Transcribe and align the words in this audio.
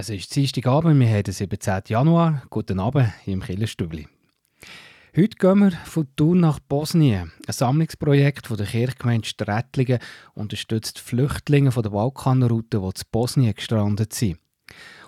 Es 0.00 0.08
ist 0.08 0.34
Dienstagabend, 0.34 0.98
wir 0.98 1.08
haben 1.10 1.24
den 1.24 1.34
17. 1.34 1.82
Januar. 1.88 2.42
Guten 2.48 2.80
Abend 2.80 3.12
im 3.26 3.42
Killerstübli. 3.42 4.08
Heute 5.14 5.36
gehen 5.36 5.58
wir 5.58 5.72
von 5.72 6.08
Thun 6.16 6.40
nach 6.40 6.58
Bosnien. 6.58 7.32
Ein 7.46 7.52
Sammlungsprojekt 7.52 8.46
von 8.46 8.56
der 8.56 8.66
Kirchgemeinde 8.66 9.28
Strätlingen 9.28 9.98
unterstützt 10.32 11.00
Flüchtlinge 11.00 11.70
von 11.70 11.82
der 11.82 11.90
Balkanroute, 11.90 12.80
die 12.80 12.94
zu 12.94 13.04
Bosnien 13.12 13.54
gestrandet 13.54 14.14
sind. 14.14 14.38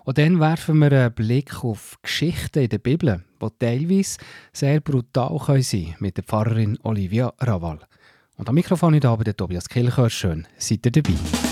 Und 0.05 0.19
dann 0.19 0.41
werfen 0.41 0.79
wir 0.81 0.93
einen 0.93 1.15
Blick 1.15 1.65
auf 1.65 1.97
Geschichten 2.03 2.65
in 2.65 2.69
der 2.69 2.77
Bibel, 2.77 3.25
die 3.41 3.49
teilweise 3.59 4.19
sehr 4.53 4.81
brutal 4.81 5.41
sein 5.63 5.85
können, 5.85 5.97
mit 6.01 6.19
der 6.19 6.25
Pfarrerin 6.25 6.79
Olivia 6.83 7.33
Raval. 7.39 7.79
Und 8.37 8.47
am 8.47 8.55
Mikrofon 8.55 8.95
heute 8.95 9.09
Abend 9.09 9.27
der 9.27 9.39
Tobias 9.39 9.71
Kilcher. 9.71 10.11
Schön, 10.11 10.47
seid 10.59 10.85
ihr 10.85 10.93
dabei. 10.93 11.52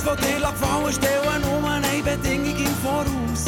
alles 0.00 0.02
von 0.02 0.16
dir 0.16 0.40
gefallen, 0.40 0.92
stellen 0.92 1.42
nur 1.42 1.70
eine 1.70 2.02
Bedingung 2.02 2.56
im 2.56 2.74
Voraus. 2.82 3.44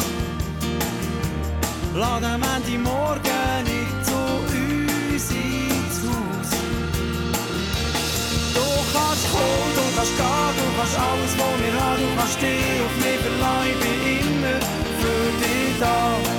Lass 1.95 2.23
am 2.23 2.41
Ende 2.41 2.77
morgen 2.79 3.63
nicht 3.63 4.05
zu 4.05 4.13
uns 4.13 5.31
ins 5.31 5.97
Haus. 6.05 6.49
Du 8.53 8.65
kannst 8.93 9.25
kommen, 9.31 9.71
du 9.75 9.83
kannst 9.95 10.17
gehen, 10.17 10.53
du 10.57 10.65
kannst 10.77 10.97
alles 10.97 11.33
von 11.37 11.53
mir 11.61 11.73
haben, 11.79 12.01
du 12.01 12.07
kannst 12.17 12.41
dich 12.41 12.81
auf 12.85 12.95
mich 13.03 13.19
verlassen, 13.23 13.67
ich 13.71 13.77
bin 13.79 13.97
immer 14.19 14.59
für 15.01 15.25
dich 15.41 15.79
da. 15.79 16.33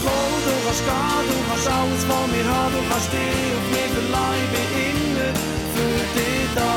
kommen, 0.00 0.40
du 0.46 0.52
kannst 0.64 0.80
gehen, 0.80 0.92
du 0.94 1.06
kannst 1.06 1.19
alles 1.66 2.04
von 2.04 2.30
mir 2.30 2.44
haben, 2.44 2.72
du 2.72 2.82
kannst 2.90 3.12
dich 3.12 3.54
auf 3.56 3.66
mich 3.74 3.90
verleihen, 3.96 4.46
bin 4.52 4.68
immer 4.88 5.30
für 5.74 5.98
dich 6.16 6.48
da. 6.54 6.74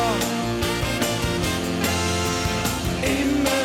Immer, 3.21 3.63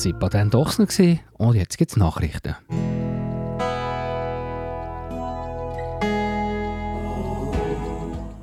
Das 0.00 0.06
waren 0.06 0.18
Patent 0.18 0.54
Ochsner 0.54 1.18
und 1.34 1.56
jetzt 1.56 1.76
gibt 1.76 1.90
es 1.90 1.98
Nachrichten. 1.98 2.56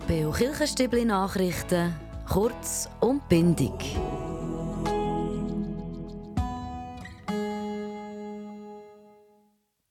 Beo 0.08 0.30
Kirchenstübli 0.30 1.04
Nachrichten, 1.04 1.96
kurz 2.30 2.88
und 3.00 3.28
bindig. 3.28 3.74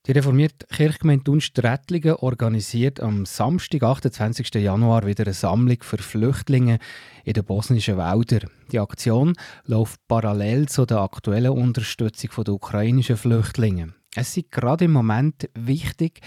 Die 0.07 0.13
reformierte 0.13 0.69
Kirchgemeinde 0.69 1.25
Thun-Strättlingen 1.25 2.15
organisiert 2.15 3.01
am 3.01 3.27
Samstag, 3.27 3.83
28. 3.83 4.55
Januar, 4.55 5.05
wieder 5.05 5.25
eine 5.25 5.35
Sammlung 5.35 5.79
für 5.81 5.99
Flüchtlinge 5.99 6.79
in 7.25 7.33
den 7.33 7.45
bosnischen 7.45 7.97
Wäldern. 7.97 8.49
Die 8.71 8.79
Aktion 8.79 9.33
läuft 9.65 9.99
parallel 10.07 10.69
zu 10.69 10.87
der 10.87 10.99
aktuellen 10.99 11.51
Unterstützung 11.51 12.45
der 12.45 12.55
ukrainischen 12.55 13.17
Flüchtlinge. 13.17 13.95
Es 14.15 14.37
ist 14.37 14.53
gerade 14.53 14.85
im 14.85 14.93
Moment 14.93 15.51
wichtig, 15.55 16.21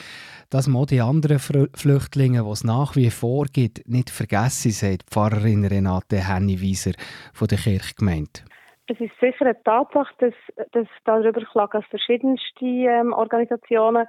dass 0.50 0.68
man 0.68 0.86
die 0.86 1.00
anderen 1.00 1.40
Flüchtlinge, 1.40 2.44
die 2.44 2.50
es 2.50 2.66
nach 2.66 2.98
wie 2.98 3.10
vor 3.10 3.46
gibt, 3.46 3.88
nicht 3.88 4.10
vergessen, 4.10 4.72
sagt 4.72 5.10
Pfarrerin 5.10 5.64
Renate 5.64 6.28
Henniweiser 6.28 6.92
von 7.32 7.48
der 7.48 7.58
Kirchgemeinde. 7.58 8.42
Es 8.90 9.00
ist 9.00 9.20
sicher 9.20 9.46
eine 9.46 9.64
Tatsache, 9.64 10.14
dass, 10.18 10.34
dass 10.72 10.88
darüber 11.06 11.42
klagen 11.42 11.84
verschiedenste 11.84 12.66
ähm, 12.66 13.14
Organisationen, 13.14 14.08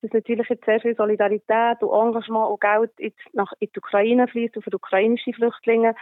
dass 0.00 0.12
natürlich 0.12 0.48
jetzt 0.48 0.64
sehr 0.64 0.80
viel 0.80 0.96
Solidarität 0.96 1.82
und 1.82 2.06
Engagement 2.06 2.50
und 2.50 2.60
Geld 2.60 2.92
jetzt 2.98 3.20
nach, 3.34 3.52
in 3.60 3.68
die 3.74 3.78
Ukraine 3.78 4.26
fließt 4.26 4.56
und 4.56 4.62
für 4.62 4.74
ukrainische 4.74 5.34
Flüchtlinge 5.34 5.94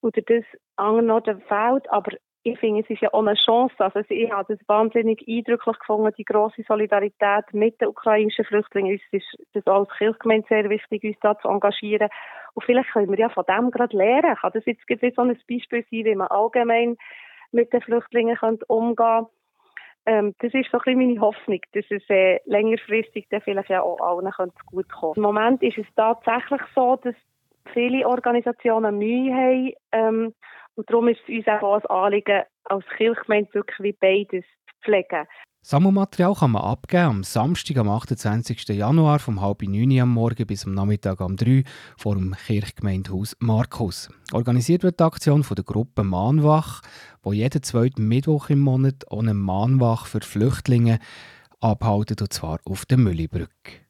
oder 0.00 0.22
das 0.22 0.44
anderen 0.76 1.10
Orten 1.10 1.40
fehlt. 1.42 1.90
Aber 1.90 2.12
ich 2.44 2.58
finde, 2.58 2.82
es 2.82 2.90
ist 2.90 3.02
ja 3.02 3.12
auch 3.12 3.20
eine 3.20 3.34
Chance. 3.34 3.74
Also 3.78 4.00
ich 4.08 4.30
habe 4.30 4.54
das 4.54 4.68
wahnsinnig 4.68 5.26
eindrücklich 5.28 5.78
gefunden, 5.78 6.12
die 6.16 6.24
große 6.24 6.62
Solidarität 6.66 7.52
mit 7.52 7.80
den 7.80 7.88
ukrainischen 7.88 8.44
Flüchtlingen. 8.44 8.92
Uns 8.92 9.02
ist 9.10 9.38
das 9.54 9.66
als 9.66 9.88
Kirchgemeinde 9.98 10.46
sehr 10.48 10.70
wichtig, 10.70 11.02
uns 11.02 11.16
da 11.20 11.36
zu 11.38 11.48
engagieren. 11.48 12.08
Und 12.54 12.64
vielleicht 12.64 12.90
können 12.90 13.10
wir 13.10 13.18
ja 13.18 13.28
von 13.28 13.44
dem 13.48 13.70
gerade 13.72 13.96
lernen. 13.96 14.36
Kann 14.36 14.52
das 14.54 14.66
jetzt 14.66 14.82
so 14.86 15.22
ein 15.22 15.38
Beispiel 15.48 15.84
sein, 15.90 16.04
wie 16.04 16.14
man 16.14 16.28
allgemein 16.28 16.96
mit 17.52 17.72
den 17.72 17.82
Flüchtlingen 17.82 18.36
umgehen 18.68 18.96
können. 18.96 19.26
Ähm, 20.04 20.34
das 20.40 20.52
ist 20.52 20.70
so 20.70 20.78
ein 20.78 20.82
bisschen 20.84 20.98
meine 20.98 21.20
Hoffnung, 21.20 21.60
dass 21.74 21.84
es 21.90 22.02
äh, 22.08 22.40
längerfristig 22.44 23.26
dann 23.30 23.40
vielleicht 23.42 23.68
ja 23.68 23.82
auch 23.82 24.00
allen 24.00 24.32
gut 24.66 24.90
kommen 24.90 25.14
Im 25.16 25.22
Moment 25.22 25.62
ist 25.62 25.78
es 25.78 25.86
tatsächlich 25.94 26.60
so, 26.74 26.96
dass 26.96 27.14
viele 27.72 28.06
Organisationen 28.08 28.98
Mühe 28.98 29.32
haben 29.32 29.72
ähm, 29.92 30.34
und 30.74 30.90
darum 30.90 31.08
ist 31.08 31.20
es 31.28 31.46
uns 31.46 31.62
auch 31.86 32.02
ein 32.02 32.04
Anliegen, 32.04 32.42
als 32.64 32.84
Kirchgemeinde 32.96 33.54
wirklich 33.54 33.96
beides 34.00 34.44
zu 34.44 34.74
pflegen. 34.82 35.26
Sammelmaterial 35.64 36.34
kann 36.34 36.50
man 36.50 36.62
abgeben 36.62 37.04
am 37.04 37.22
Samstag, 37.22 37.76
am 37.76 37.88
28. 37.88 38.66
Januar, 38.70 39.20
vom 39.20 39.40
halb 39.40 39.62
neun 39.62 40.00
am 40.00 40.08
Morgen 40.08 40.44
bis 40.44 40.66
am 40.66 40.74
Nachmittag 40.74 41.20
um 41.20 41.36
drei 41.36 41.62
vor 41.96 42.16
dem 42.16 42.34
Kirchgemeindehaus 42.34 43.36
Markus. 43.38 44.08
Organisiert 44.32 44.82
wird 44.82 44.98
die 44.98 45.04
Aktion 45.04 45.44
von 45.44 45.54
der 45.54 45.64
Gruppe 45.64 46.02
Mahnwach, 46.02 46.82
wo 47.22 47.32
jeden 47.32 47.62
zweiten 47.62 48.08
Mittwoch 48.08 48.50
im 48.50 48.58
Monat 48.58 49.04
ohne 49.08 49.34
Mahnwach 49.34 50.06
für 50.06 50.20
Flüchtlinge 50.20 50.98
abhalten, 51.60 52.16
und 52.20 52.32
zwar 52.32 52.58
auf 52.64 52.84
der 52.84 52.98
Müllibrücke. 52.98 53.82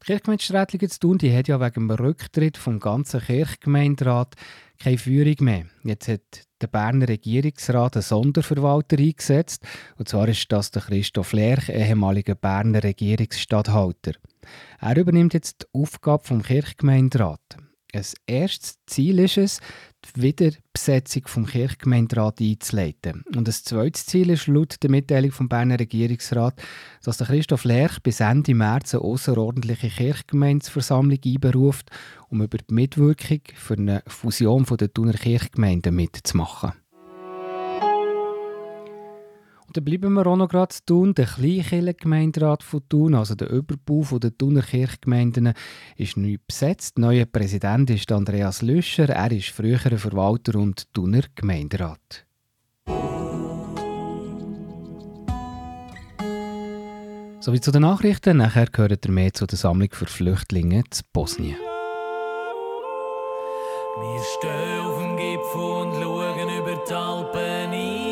Die 0.00 0.06
Kirchgemeinde 0.06 0.42
Strätlingen 0.42 0.90
zu 0.90 0.98
tun, 0.98 1.18
die 1.18 1.36
hat 1.36 1.46
ja 1.46 1.60
wegen 1.60 1.88
dem 1.88 1.90
Rücktritt 1.90 2.56
vom 2.56 2.80
ganzen 2.80 3.20
Kirchgemeinderat 3.20 4.34
keine 4.82 4.98
Führung 4.98 5.36
mehr. 5.40 5.66
Jetzt 5.84 6.08
hat 6.08 6.48
der 6.62 6.68
Berner 6.68 7.08
Regierungsrat 7.08 7.96
einen 7.96 8.02
Sonderverwalter 8.02 8.98
eingesetzt. 8.98 9.64
Und 9.96 10.08
zwar 10.08 10.28
ist 10.28 10.50
das 10.50 10.70
der 10.70 10.82
Christoph 10.82 11.32
Lerch, 11.32 11.68
ehemaliger 11.68 12.34
Berner 12.34 12.82
Regierungsstatthalter. 12.82 14.12
Er 14.80 14.96
übernimmt 14.96 15.34
jetzt 15.34 15.62
die 15.62 15.78
Aufgabe 15.80 16.24
vom 16.24 16.42
Kirchgemeinderat. 16.42 17.56
Ein 17.94 18.04
erstes 18.26 18.78
Ziel 18.86 19.18
ist 19.18 19.36
es, 19.36 19.60
die 20.16 20.22
Wiederbesetzung 20.22 21.24
vom 21.26 21.44
Kirchgemeinderat 21.44 22.40
einzuleiten. 22.40 23.22
Und 23.36 23.46
ein 23.46 23.52
zweites 23.52 24.06
Ziel 24.06 24.30
ist 24.30 24.46
laut 24.46 24.82
der 24.82 24.90
Mitteilung 24.90 25.30
vom 25.30 25.50
Berner 25.50 25.78
Regierungsrat, 25.78 26.54
dass 27.04 27.18
der 27.18 27.26
Christoph 27.26 27.64
Lerch 27.64 28.00
bis 28.02 28.20
Ende 28.20 28.54
März 28.54 28.94
eine 28.94 29.04
außerordentliche 29.04 29.90
Kirchgemeindeversammlung 29.90 31.18
einberuft, 31.22 31.90
um 32.30 32.40
über 32.40 32.56
die 32.56 32.72
Mitwirkung 32.72 33.40
für 33.54 33.74
eine 33.74 34.02
Fusion 34.06 34.64
der 34.64 34.90
Thuner 34.90 35.12
Kirchgemeinden 35.12 35.94
mitzumachen. 35.94 36.72
Dann 39.72 39.84
bleiben 39.84 40.12
wir 40.12 40.26
auch 40.26 40.36
noch 40.36 40.48
gerade 40.48 40.74
zu 40.74 40.84
tun. 40.84 41.14
Der 41.14 41.26
Kleinkirchengemeinderat 41.26 42.62
von 42.62 42.82
Thun, 42.88 43.14
also 43.14 43.34
der 43.34 43.50
Überbau 43.50 44.18
der 44.18 44.36
Thuner 44.36 44.62
Kirchgemeinden, 44.62 45.54
ist 45.96 46.16
neu 46.16 46.36
besetzt. 46.46 46.98
Der 46.98 47.06
neue 47.06 47.26
Präsident 47.26 47.88
ist 47.90 48.12
Andreas 48.12 48.60
Lüscher. 48.62 49.08
Er 49.08 49.32
ist 49.32 49.48
früherer 49.48 49.96
Verwalter 49.96 50.58
und 50.58 50.92
Thuner 50.92 51.22
Gemeinderat. 51.34 52.26
Sowie 57.40 57.60
zu 57.60 57.72
den 57.72 57.82
Nachrichten. 57.82 58.36
Nachher 58.36 58.66
gehört 58.66 59.04
ihr 59.04 59.10
mehr 59.10 59.32
zu 59.32 59.46
der 59.46 59.58
Sammlung 59.58 59.88
für 59.90 60.06
Flüchtlinge 60.06 60.84
zu 60.90 61.02
Bosnien. 61.12 61.56
Wir 63.98 64.22
stehen 64.38 64.80
auf 64.80 64.98
dem 64.98 65.16
Gipfel 65.16 65.60
und 65.60 65.94
schauen 65.94 66.48
über 66.58 66.84
die 66.88 66.92
Alpen 66.94 67.72
ein. 67.72 68.11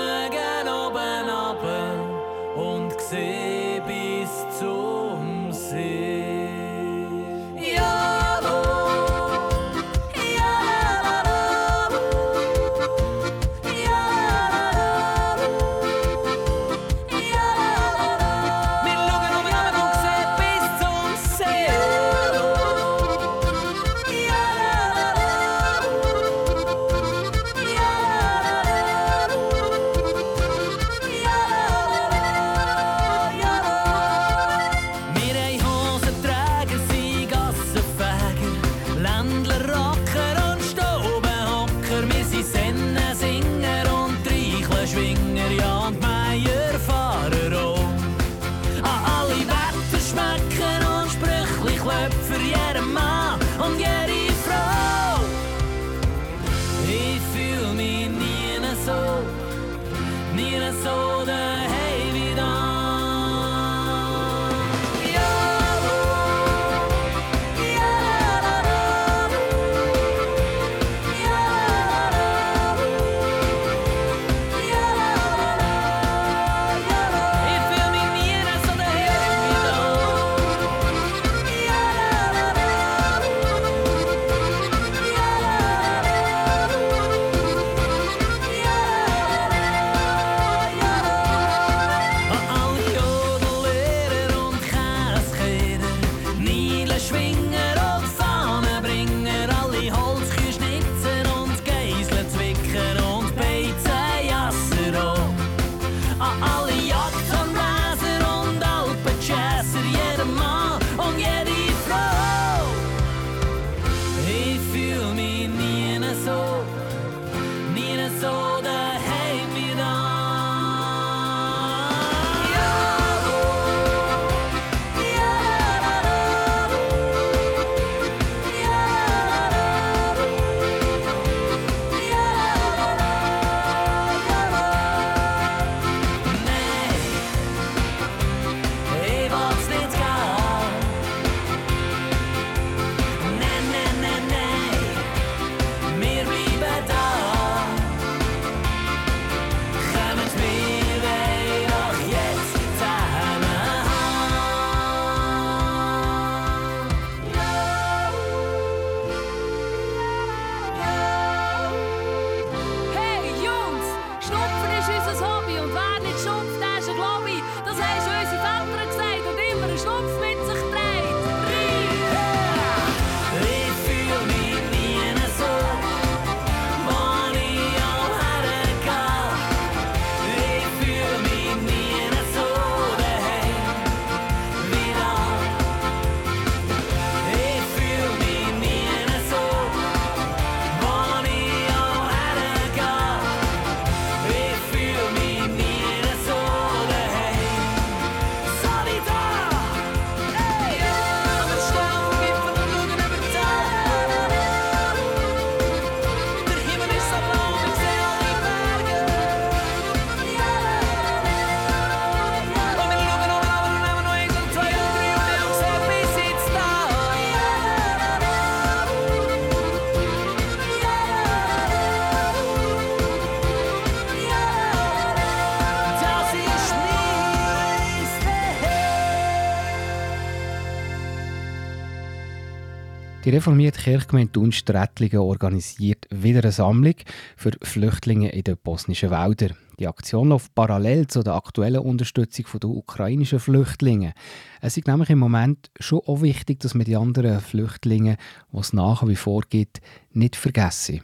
Die 233.31 233.37
reformierte 233.37 233.79
Kirchgemeinde 233.79 234.33
Dunstrettlingen 234.33 235.19
organisiert 235.19 236.05
wieder 236.09 236.41
eine 236.41 236.51
Sammlung 236.51 236.95
für 237.37 237.51
Flüchtlinge 237.61 238.29
in 238.33 238.43
den 238.43 238.57
bosnischen 238.61 239.09
Wäldern. 239.09 239.55
Die 239.79 239.87
Aktion 239.87 240.27
läuft 240.27 240.53
parallel 240.53 241.07
zu 241.07 241.23
der 241.23 241.35
aktuellen 241.35 241.79
Unterstützung 241.79 242.45
der 242.59 242.69
ukrainischen 242.69 243.39
Flüchtlinge. 243.39 244.11
Es 244.59 244.75
ist 244.75 244.85
nämlich 244.85 245.09
im 245.11 245.19
Moment 245.19 245.71
schon 245.79 246.01
auch 246.07 246.21
wichtig, 246.21 246.59
dass 246.59 246.75
wir 246.75 246.83
die 246.83 246.97
anderen 246.97 247.39
Flüchtlinge, 247.39 248.17
die 248.51 248.57
es 248.57 248.73
nach 248.73 249.07
wie 249.07 249.15
vor 249.15 249.43
gibt, 249.49 249.79
nicht 250.11 250.35
vergessen. 250.35 250.99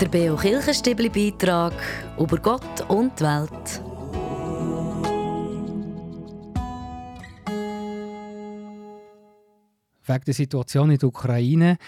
Der 0.00 0.08
Beo 0.08 0.36
Kirchenstibli 0.36 1.08
Beitrag 1.08 1.74
über 2.16 2.36
Gott 2.36 2.84
und 2.86 3.18
die 3.18 3.24
Welt. 3.24 3.93
Wegen 10.06 10.24
der 10.26 10.34
Situation 10.34 10.90
in 10.90 10.98
der 10.98 11.08
Ukraine 11.08 11.78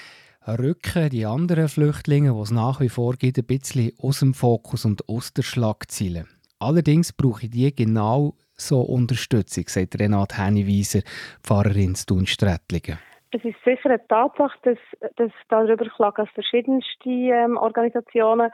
rücken 0.47 1.11
die 1.11 1.27
anderen 1.27 1.69
Flüchtlinge, 1.69 2.33
die 2.33 2.41
es 2.41 2.51
nach 2.51 2.81
wie 2.81 2.89
vor 2.89 3.15
gibt, 3.15 3.39
ein 3.39 3.45
bisschen 3.45 3.93
aus 4.01 4.21
dem 4.21 4.33
Fokus 4.33 4.87
und 4.87 5.07
aus 5.09 5.35
der 5.35 5.43
Schlagzeile. 5.43 6.25
Allerdings 6.59 7.13
brauche 7.13 7.45
ich 7.45 7.51
die 7.51 7.75
genau 7.75 8.35
so 8.55 8.81
Unterstützung, 8.81 9.65
sagt 9.67 10.01
Renate 10.01 10.39
Henniweiser, 10.39 11.01
Pfarrerin 11.43 11.95
zu 11.95 12.07
Dunstrettlingen. 12.07 12.99
Es 13.33 13.45
ist 13.45 13.63
sicher 13.65 13.91
eine 13.91 14.07
Tatsache, 14.09 14.57
dass, 14.63 14.79
dass 15.17 15.33
darüber 15.51 15.85
klagen 15.85 16.27
verschiedenste 16.29 17.11
ähm, 17.11 17.59
Organisationen, 17.59 18.51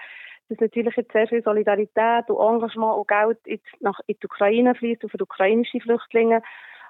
dass 0.49 0.59
natürlich 0.59 0.97
jetzt 0.97 1.13
sehr 1.13 1.29
viel 1.29 1.43
Solidarität 1.45 2.29
und 2.29 2.55
Engagement 2.55 2.97
und 2.97 3.07
Geld 3.07 3.39
jetzt 3.47 3.81
nach 3.81 4.01
in 4.09 4.17
die 4.21 4.27
Ukraine 4.27 4.75
fließt 4.75 5.05
und 5.05 5.11
für 5.11 5.23
ukrainische 5.23 5.79
Flüchtlinge 5.79 6.43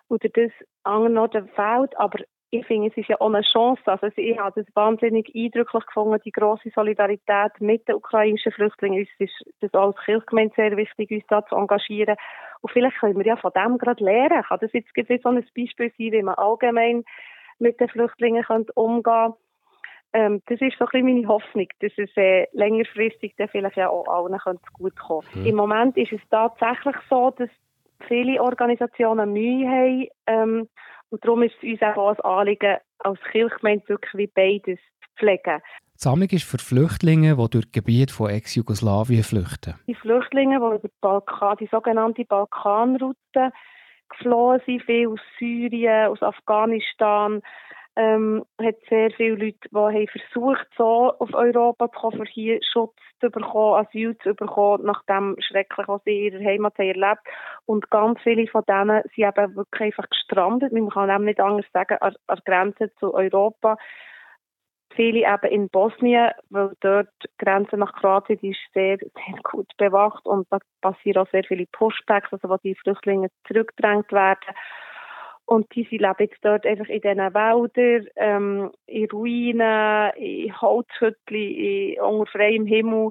oder 0.09 0.29
das 0.31 0.52
anderen 0.85 1.19
Orten 1.19 1.49
fehlt. 1.49 1.99
Aber 1.99 2.19
ich 2.54 2.66
finde, 2.66 2.88
es 2.88 2.97
ist 2.99 3.09
ja 3.09 3.18
auch 3.18 3.32
eine 3.32 3.40
Chance. 3.40 3.80
Also 3.87 4.09
ich 4.14 4.38
habe 4.38 4.61
es 4.61 4.66
wahnsinnig 4.76 5.35
eindrücklich 5.35 5.87
gefunden, 5.87 6.21
die 6.23 6.32
große 6.32 6.71
Solidarität 6.75 7.52
mit 7.61 7.88
den 7.88 7.94
ukrainischen 7.94 8.52
Flüchtlingen. 8.52 9.00
Uns 9.00 9.09
ist 9.18 9.32
das 9.61 9.73
als 9.73 9.97
Kirchgemeinde 10.04 10.52
sehr 10.54 10.76
wichtig, 10.76 11.11
uns 11.11 11.25
da 11.28 11.47
zu 11.47 11.56
engagieren. 11.56 12.16
Und 12.61 12.71
vielleicht 12.71 12.99
können 12.99 13.16
wir 13.16 13.25
ja 13.25 13.37
von 13.37 13.52
dem 13.52 13.78
gerade 13.78 14.04
lernen. 14.04 14.42
Kann 14.42 14.59
das 14.61 14.71
jetzt 14.75 14.92
so 14.94 15.30
ein 15.30 15.47
Beispiel 15.56 15.90
sein, 15.97 16.12
wie 16.12 16.23
man 16.23 16.35
allgemein 16.35 17.04
mit 17.59 17.80
den 17.80 17.88
Flüchtlingen 17.88 18.44
umgehen 18.75 19.02
kann? 19.02 19.35
Ähm, 20.12 20.42
das 20.47 20.61
ist 20.61 20.76
so 20.78 20.85
ein 20.85 20.90
bisschen 20.90 21.06
meine 21.06 21.28
Hoffnung, 21.28 21.68
dass 21.80 21.92
es 21.97 22.11
äh, 22.16 22.47
längerfristig 22.52 23.35
dann 23.38 23.49
vielleicht 23.49 23.78
ja 23.78 23.88
auch 23.88 24.06
allen 24.09 24.38
gut 24.75 24.94
kommen 24.99 25.26
mhm. 25.32 25.47
Im 25.47 25.56
Moment 25.56 25.97
ist 25.97 26.12
es 26.12 26.21
tatsächlich 26.30 26.97
so, 27.09 27.30
dass 27.30 27.49
viele 28.09 28.42
Organisationen 28.42 29.32
Mühe 29.32 29.66
haben, 29.66 30.09
ähm, 30.26 30.68
und 31.12 31.23
darum 31.25 31.42
ist 31.42 31.54
es 31.62 31.81
uns 31.81 31.83
auch 31.83 32.09
ein 32.09 32.38
Anliegen, 32.38 32.78
als 33.00 33.21
Kirchgemeinde 33.31 33.87
wirklich 33.88 34.14
wie 34.14 34.26
beides 34.28 34.78
zu 35.02 35.09
pflegen. 35.19 35.61
Die 35.95 35.99
Sammlung 35.99 36.28
ist 36.31 36.45
für 36.45 36.59
Flüchtlinge, 36.59 37.37
die 37.37 37.50
durch 37.50 37.71
Gebiet 37.71 38.11
von 38.11 38.31
Ex-Jugoslawien 38.31 39.23
flüchten. 39.23 39.75
Die 39.87 39.95
Flüchtlinge, 39.95 40.59
die 40.59 40.64
über 40.64 40.78
die, 40.78 40.90
Balkan, 41.02 41.57
die 41.61 41.69
sogenannte 41.71 42.25
Balkanroute 42.25 43.52
geflohen 44.09 44.61
sind, 44.64 44.83
viel 44.85 45.09
aus 45.09 45.21
Syrien, 45.38 46.09
aus 46.09 46.23
Afghanistan, 46.23 47.42
ähm, 47.96 48.44
hat 48.61 48.76
sehr 48.88 49.11
viele 49.11 49.37
Leute, 49.37 49.68
die 49.70 49.76
haben 49.76 50.08
versucht, 50.08 50.66
so 50.76 51.12
auf 51.18 51.34
Europa 51.34 51.90
zu 51.90 51.99
kommen, 51.99 52.18
für 52.18 52.32
hier 52.32 52.58
Schutz 52.62 52.96
zu 53.20 53.30
bekommen, 53.30 53.87
Asyl 53.87 54.16
zu 54.18 54.34
bekommen, 54.34 54.84
nach 54.84 55.02
dem 55.04 55.37
Schrecklichen, 55.40 55.88
was 55.88 56.02
sie 56.04 56.26
in 56.26 56.34
ihrer 56.34 56.44
Heimat 56.44 56.78
haben 56.78 56.88
erlebt. 56.88 57.20
Und 57.66 57.90
ganz 57.90 58.20
viele 58.22 58.46
von 58.46 58.62
denen 58.66 59.02
sind 59.14 59.26
eben 59.26 59.56
wirklich 59.56 59.82
einfach 59.82 60.08
gestrandet. 60.08 60.72
Man 60.72 60.88
kann 60.88 61.11
eben 61.11 61.25
nicht 61.25 61.40
anders 61.40 61.66
sagen, 61.72 61.99
an, 62.00 62.14
der 62.28 62.38
Grenze 62.44 62.90
zu 62.99 63.12
Europa. 63.12 63.76
Viele 64.94 65.26
eben 65.26 65.52
in 65.52 65.68
Bosnien, 65.68 66.32
weil 66.50 66.72
dort 66.80 67.08
die 67.22 67.28
Grenze 67.38 67.76
nach 67.76 67.94
Kroatien 67.94 68.38
die 68.40 68.50
ist 68.50 68.61
sehr, 68.75 68.99
sehr 68.99 69.38
gut 69.42 69.70
bewacht 69.78 70.26
und 70.26 70.46
da 70.50 70.58
passieren 70.82 71.22
auch 71.22 71.30
sehr 71.30 71.44
viele 71.44 71.66
Pushbacks, 71.72 72.32
also 72.32 72.49
wo 72.49 72.56
die 72.58 72.75
Flüchtlinge 72.75 73.28
zurückgedrängt 73.46 74.12
werden. 74.12 74.54
Und 75.52 75.66
die 75.75 75.87
sie 75.90 75.99
leben 75.99 76.14
jetzt 76.18 76.38
dort 76.40 76.64
einfach 76.64 76.88
in 76.88 77.02
diesen 77.02 77.18
Wäldern, 77.18 78.06
ähm, 78.16 78.71
in 78.87 79.11
Ruinen, 79.11 80.11
in 80.16 80.59
Holzhütten, 80.59 82.00
unter 82.00 82.32
freiem 82.32 82.64
Himmel. 82.64 83.11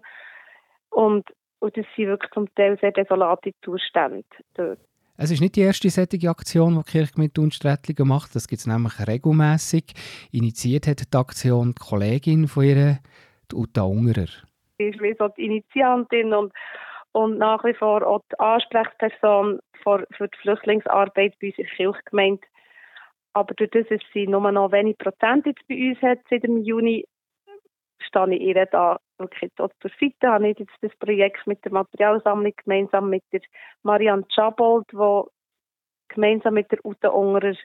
Und, 0.89 1.29
und 1.60 1.77
das 1.77 1.86
sind 1.95 2.07
wirklich 2.07 2.31
zum 2.31 2.51
Teil 2.55 2.79
sehr 2.81 2.93
desolate 2.93 3.51
Zustände 3.63 4.24
dort. 4.55 4.79
Es 5.17 5.29
ist 5.29 5.39
nicht 5.39 5.55
die 5.55 5.62
erste 5.62 5.91
solche 5.91 6.31
Aktion, 6.31 6.74
die 6.74 6.83
die 6.83 6.91
Kirchgemeinde 6.91 7.41
Unsträttlingen 7.41 8.07
macht. 8.07 8.33
Das 8.33 8.48
gibt 8.48 8.62
es 8.62 8.65
nämlich 8.65 8.93
regelmässig. 9.07 9.93
Initiiert 10.31 10.88
hat 10.88 11.13
die 11.13 11.17
Aktion 11.17 11.75
die 11.77 11.88
Kollegin 11.89 12.48
von 12.48 12.63
ihr, 12.63 12.98
die 13.51 13.55
Uta 13.55 13.83
Ungerer. 13.83 14.29
Sie 14.79 14.86
ist 14.86 15.00
wie 15.00 15.15
so 15.19 15.27
die 15.27 15.45
Initiantin 15.45 16.33
und 16.33 16.51
und 17.13 17.38
nach 17.38 17.63
wie 17.63 17.74
vor 17.74 18.06
auch 18.06 18.22
die 18.32 18.39
Ansprechperson 18.39 19.60
für, 19.84 20.06
für 20.12 20.27
die 20.27 20.38
Flüchtlingsarbeit 20.39 21.34
bei 21.39 21.48
uns 21.48 21.56
der 21.58 21.65
Kirchgemeinde. 21.65 22.48
Aber 23.34 23.53
durch 23.53 23.72
das, 23.72 23.88
dass 23.88 24.01
sie 24.13 24.27
nur 24.27 24.51
noch 24.51 24.72
wenig 24.72 24.98
Prozent 24.98 25.46
jetzt 25.46 25.68
bei 25.68 25.89
uns 25.89 26.01
hat 26.01 26.20
seit 26.30 26.44
dem 26.44 26.63
Juni, 26.63 27.06
stehe 28.00 28.36
ich 28.36 28.41
ihr 28.41 28.65
da 28.65 29.00
wirklich 29.18 29.51
zur 29.56 29.70
Seite. 29.82 30.27
Habe 30.27 30.50
ich 30.50 30.60
jetzt 30.60 30.74
das 30.82 30.96
Projekt 30.98 31.46
mit 31.48 31.63
der 31.63 31.72
Materialsammlung 31.72 32.53
gemeinsam 32.63 33.10
mit 33.10 33.24
der 33.32 33.41
Marianne 33.84 34.25
Schabold, 34.30 34.88
wo 34.91 35.30
gemeinsam 36.10 36.56
mit 36.56 36.72
der 36.72 36.84
Ute 36.86 37.12
Ungerer 37.12 37.56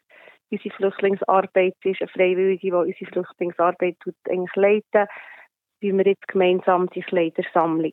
unsere 0.50 0.74
Flüchtlingsarbeit 0.76 1.74
ist, 1.82 2.00
eine 2.00 2.08
Freiwillige, 2.08 2.60
die 2.60 2.72
unsere 2.72 3.10
Flüchtlingsarbeit 3.10 3.96
eigentlich 4.28 4.54
leiten, 4.54 5.08
wie 5.80 5.92
wir 5.92 6.06
jetzt 6.06 6.28
gemeinsam 6.28 6.88
die 6.90 7.02
Kleidersammlung 7.02 7.92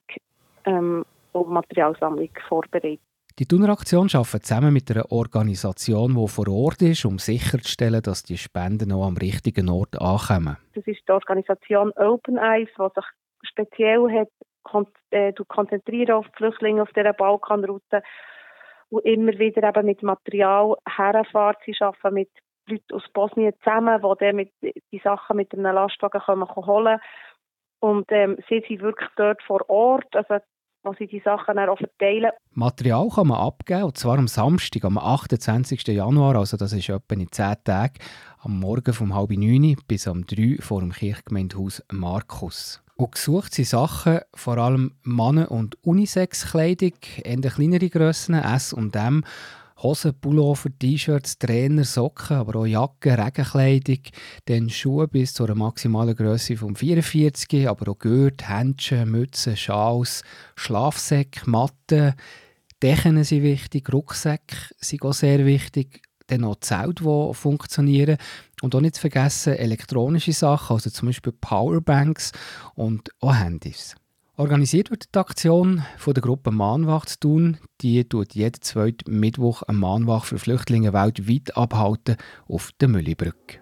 ähm, 0.66 1.04
und 1.34 1.50
Materialsammlung 1.50 2.30
vorbereitet. 2.48 3.02
Die 3.40 3.48
Tuneraktion 3.48 4.10
arbeitet 4.14 4.46
zusammen 4.46 4.74
mit 4.74 4.92
einer 4.92 5.12
Organisation, 5.12 6.14
die 6.16 6.28
vor 6.28 6.48
Ort 6.50 6.84
ist, 6.84 7.04
um 7.04 7.18
sicherzustellen, 7.18 8.02
dass 8.04 8.22
die 8.22 8.38
Spenden 8.38 8.90
noch 8.90 9.08
am 9.08 9.18
richtigen 9.18 9.70
Ort 9.70 10.00
ankommen. 10.00 10.58
Das 10.76 10.86
ist 10.86 11.02
die 11.08 11.12
Organisation 11.12 11.92
Open 11.94 12.38
Eyes, 12.38 12.70
die 12.78 12.88
sich 12.94 13.06
speziell 13.42 14.08
hat, 14.12 14.30
kon 14.62 14.86
äh, 15.10 15.34
konzentriert 15.48 16.12
auf 16.12 16.28
die 16.28 16.38
Flüchtlinge 16.38 16.84
auf 16.84 16.94
dieser 16.96 17.14
Balkanroute 17.14 18.04
und 18.90 19.04
immer 19.04 19.34
wieder 19.40 19.68
eben 19.68 19.86
mit 19.88 20.04
Material 20.04 20.76
herfahrt. 20.88 21.58
Sie 21.66 21.76
arbeiten 21.80 22.14
mit 22.14 22.30
Leuten 22.68 22.94
aus 22.94 23.04
Bosnien 23.14 23.54
zusammen, 23.64 24.00
die 24.00 24.26
dann 24.26 24.36
mit, 24.36 24.52
die 24.62 25.02
Sachen 25.04 25.38
mit 25.38 25.52
einem 25.54 25.74
Lastwagen 25.74 26.22
kommen, 26.22 26.48
holen 26.56 27.00
und 27.80 28.06
ähm, 28.12 28.38
sie 28.48 28.64
sind 28.68 28.82
wirklich 28.82 29.10
dort 29.18 29.42
vor 29.44 29.70
Ort. 29.70 30.16
Also 30.16 30.38
wo 30.84 30.94
sie 30.94 31.08
die 31.08 31.22
Sachen 31.24 31.56
dann 31.56 31.70
auch 31.70 31.78
verteilen. 31.78 32.32
Material 32.52 33.10
kann 33.10 33.28
man 33.28 33.40
abgeben, 33.40 33.84
und 33.84 33.98
zwar 33.98 34.18
am 34.18 34.28
Samstag, 34.28 34.86
am 34.86 34.98
28. 34.98 35.88
Januar, 35.88 36.36
also 36.36 36.58
das 36.58 36.74
ist 36.74 36.90
etwa 36.90 37.16
in 37.16 37.32
10 37.32 37.56
Tagen, 37.64 38.00
am 38.40 38.60
Morgen 38.60 38.94
um 39.00 39.16
halb 39.16 39.32
neun 39.32 39.76
bis 39.88 40.08
um 40.08 40.26
drei 40.26 40.58
vor 40.60 40.82
dem 40.82 40.92
Kirchgemeindehaus 40.92 41.84
Markus. 41.92 42.84
Und 42.96 43.14
gesucht 43.14 43.54
sind 43.54 43.68
Sachen, 43.68 44.20
vor 44.36 44.58
allem 44.58 44.94
Männer- 45.04 45.50
und 45.50 45.84
Unisex-Kleidung, 45.84 46.94
eher 47.24 47.42
kleinere 47.42 47.90
Grössen, 47.90 48.36
S 48.36 48.72
und 48.72 48.96
M, 48.96 49.24
Hosen, 49.84 50.14
Pullover, 50.20 50.70
T-Shirts, 50.80 51.38
Trainer, 51.38 51.84
Socken, 51.84 52.38
aber 52.38 52.60
auch 52.60 52.66
Jacken, 52.66 53.20
Regenkleidung, 53.20 54.00
dann 54.46 54.70
Schuhe 54.70 55.10
bis 55.10 55.34
zu 55.34 55.44
einer 55.44 55.56
maximalen 55.56 56.16
Größe 56.16 56.56
von 56.56 56.76
44, 56.76 57.68
aber 57.68 57.92
auch 57.92 58.00
Gürtel, 58.00 58.48
Händchen, 58.48 59.12
Mützen, 59.12 59.58
Schals, 59.58 60.24
Schlafsäcke, 60.56 61.50
Matten, 61.50 62.14
Decken 62.82 63.24
sind 63.24 63.44
wichtig, 63.44 63.92
Rucksäcke 63.92 64.56
sind 64.80 65.04
auch 65.04 65.14
sehr 65.14 65.46
wichtig, 65.46 66.02
dann 66.28 66.42
noch 66.42 66.62
Zelte, 66.62 67.04
die 67.04 67.34
funktionieren. 67.34 68.18
Und 68.62 68.76
auch 68.76 68.82
nicht 68.82 68.96
zu 68.96 69.02
vergessen 69.02 69.54
elektronische 69.58 70.32
Sachen, 70.32 70.76
also 70.76 70.90
zum 70.90 71.08
Beispiel 71.08 71.34
Powerbanks 71.34 72.32
und 72.76 73.10
auch 73.20 73.36
Handys. 73.36 73.96
Organisiert 74.36 74.90
wird 74.90 75.14
die 75.14 75.20
Aktion 75.20 75.84
von 75.98 76.16
der 76.16 76.24
Gruppe 76.24 76.50
Mahnwacht 76.50 77.22
tun. 77.22 77.58
Die 77.82 78.04
tut 78.04 78.34
jeden 78.34 78.64
zweiten 78.64 79.20
Mittwoch 79.20 79.62
eine 79.62 79.78
Mahnwacht 79.78 80.26
für 80.26 80.40
Flüchtlinge 80.40 80.92
weltweit 80.92 81.56
abhalten 81.56 82.18
auf 82.48 82.72
der 82.82 82.88
Müllibrücke. 82.88 83.60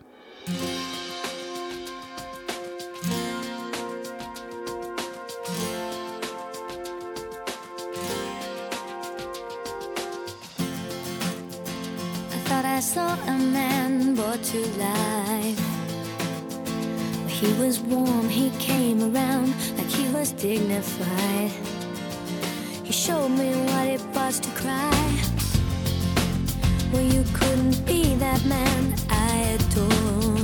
He 17.42 17.51
was 17.54 17.80
warm, 17.80 18.30
he 18.30 18.51
came 18.60 19.01
around 19.01 19.56
was 20.22 20.34
dignified. 20.34 21.50
He 22.84 22.94
showed 22.94 23.30
me 23.30 23.50
what 23.66 23.88
it 23.88 24.01
was 24.13 24.40
to 24.40 24.50
cry. 24.50 25.04
Well, 26.94 27.01
you 27.01 27.24
couldn't 27.34 27.84
be 27.88 28.13
that 28.25 28.46
man 28.46 28.94
I 29.10 29.58
adore. 29.58 30.38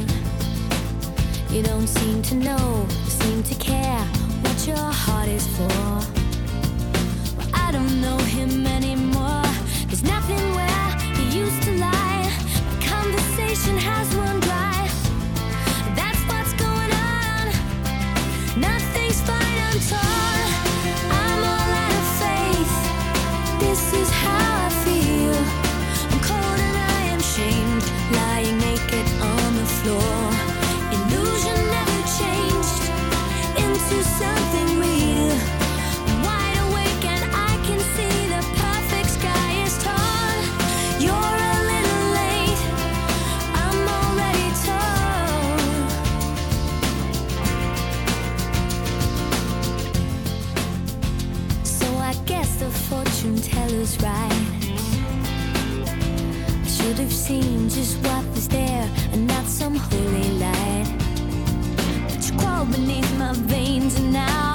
You 1.54 1.62
don't 1.62 1.86
seem 1.86 2.24
to 2.24 2.36
know, 2.36 2.88
seem 3.20 3.44
to 3.44 3.56
care 3.72 4.04
what 4.42 4.58
your 4.66 4.88
heart 5.04 5.30
is 5.30 5.46
for. 5.56 5.84
Well, 7.38 7.50
I 7.54 7.72
don't 7.72 8.02
know 8.02 8.18
him 8.18 8.66
should 56.98 57.06
have 57.06 57.14
seen 57.14 57.70
just 57.70 57.96
what 58.08 58.26
was 58.34 58.48
there 58.48 58.90
and 59.12 59.28
not 59.28 59.46
some 59.46 59.76
holy 59.76 60.30
light. 60.40 60.96
But 62.08 62.28
you 62.28 62.38
crawl 62.40 62.66
beneath 62.66 63.20
my 63.20 63.34
veins 63.34 64.00
and 64.00 64.14
now 64.14 64.47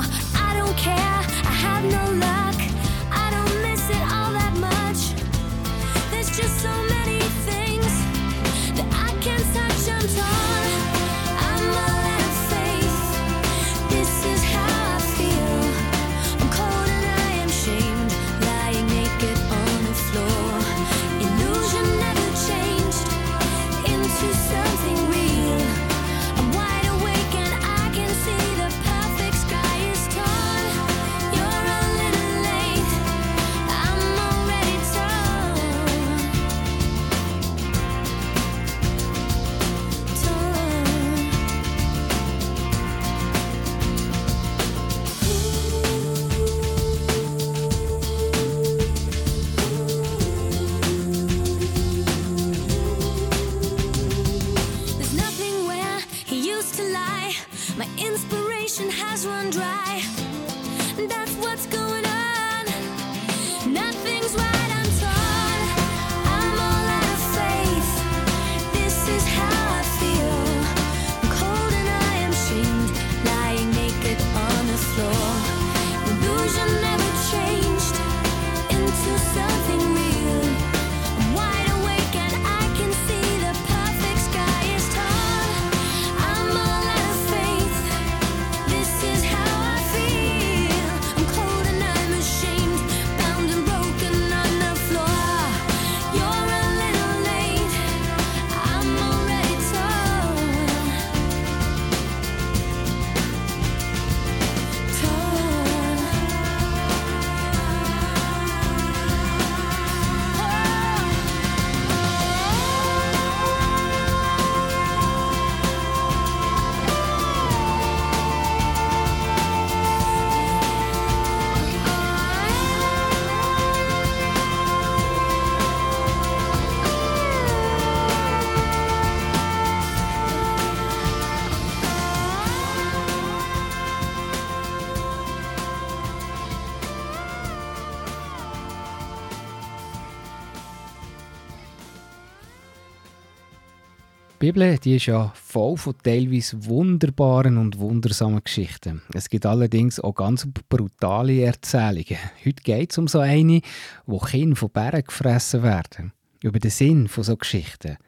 Bibel 144.42 144.76
die 144.76 144.96
ist 144.96 145.06
ja 145.06 145.32
voll 145.36 145.76
von 145.76 145.94
teilweise 146.02 146.66
wunderbaren 146.66 147.58
und 147.58 147.78
wundersamen 147.78 148.42
Geschichten. 148.42 149.00
Es 149.14 149.30
gibt 149.30 149.46
allerdings 149.46 150.00
auch 150.00 150.16
ganz 150.16 150.48
brutale 150.68 151.42
Erzählungen. 151.42 152.18
Heute 152.44 152.62
geht 152.64 152.90
es 152.90 152.98
um 152.98 153.06
so 153.06 153.20
eine, 153.20 153.60
wo 154.04 154.18
Kinder 154.18 154.56
von 154.56 154.70
Bären 154.70 155.04
gefressen 155.04 155.62
werden. 155.62 156.12
Über 156.42 156.58
den 156.58 156.72
Sinn 156.72 157.06
von 157.06 157.22
so 157.22 157.36
Geschichten. 157.36 157.98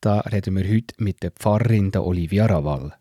Da 0.00 0.20
reden 0.20 0.56
wir 0.56 0.64
heute 0.64 0.94
mit 0.96 1.22
der 1.22 1.32
Pfarrerin 1.32 1.90
der 1.90 2.04
Olivia 2.04 2.46
Raval. 2.46 2.94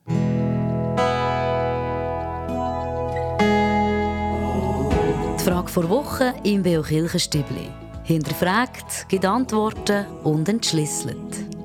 Die 5.39 5.43
Frage 5.45 5.69
vor 5.69 5.87
Woche 5.87 6.33
im 6.43 6.61
Beo 6.61 6.81
Kirchenstübli. 6.81 7.69
Hinterfragt, 8.03 9.07
gibt 9.07 9.23
Antworten 9.23 10.05
und 10.25 10.49
entschlüsselt. 10.49 11.56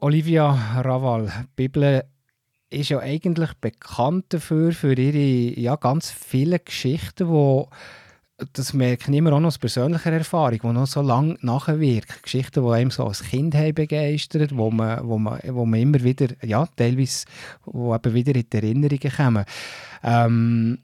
Olivia 0.00 0.80
Raval, 0.82 1.32
Bibel 1.56 2.04
ist 2.70 2.88
ja 2.90 3.00
eigentlich 3.00 3.52
bekannt 3.54 4.26
dafür, 4.28 4.72
für 4.72 4.92
ihre 4.92 5.58
ja, 5.58 5.74
ganz 5.74 6.10
vielen 6.10 6.60
Geschichten, 6.64 7.28
wo 7.28 7.68
das 8.52 8.72
merke 8.72 9.10
ich 9.10 9.16
immer 9.16 9.32
auch 9.32 9.40
noch 9.40 9.48
aus 9.48 9.58
persönlicher 9.58 10.12
Erfahrung, 10.12 10.60
die 10.62 10.68
noch 10.68 10.86
so 10.86 11.02
lange 11.02 11.36
nachwirken. 11.40 12.22
Geschichten, 12.22 12.64
die 12.64 12.70
einem 12.70 12.92
so 12.92 13.04
als 13.04 13.24
Kind 13.24 13.56
haben 13.56 13.74
begeistert, 13.74 14.56
wo 14.56 14.70
man, 14.70 15.08
wo 15.08 15.18
man, 15.18 15.40
wo 15.48 15.66
man 15.66 15.80
immer 15.80 16.00
wieder, 16.04 16.28
ja, 16.44 16.66
teilweise, 16.76 17.26
wo 17.64 17.92
eben 17.92 18.14
wieder 18.14 18.36
in 18.36 18.46
die 18.48 18.56
Erinnerungen 18.56 19.12
kommen. 19.16 19.44
Ähm, 20.04 20.78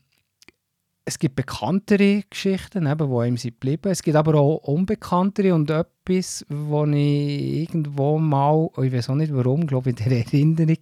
es 1.07 1.19
gibt 1.19 1.37
bekanntere 1.37 2.23
Geschichten, 2.31 2.87
eben, 2.87 3.11
die 3.11 3.17
einem 3.19 3.37
sind 3.37 3.53
geblieben. 3.61 3.91
Es 3.91 4.03
gibt 4.03 4.17
aber 4.17 4.35
auch 4.37 4.57
unbekanntere 4.57 5.55
und 5.55 5.71
etwas, 5.71 6.47
wo 6.49 6.85
ich 6.87 7.63
irgendwo 7.69 8.19
mal, 8.19 8.71
ich 8.83 8.93
weiß 8.93 9.11
auch 9.11 9.15
nicht 9.15 9.35
warum, 9.35 9.67
glaube 9.67 9.91
ich 9.91 10.01
in 10.01 10.09
der 10.09 10.19
Erinnerung, 10.25 10.79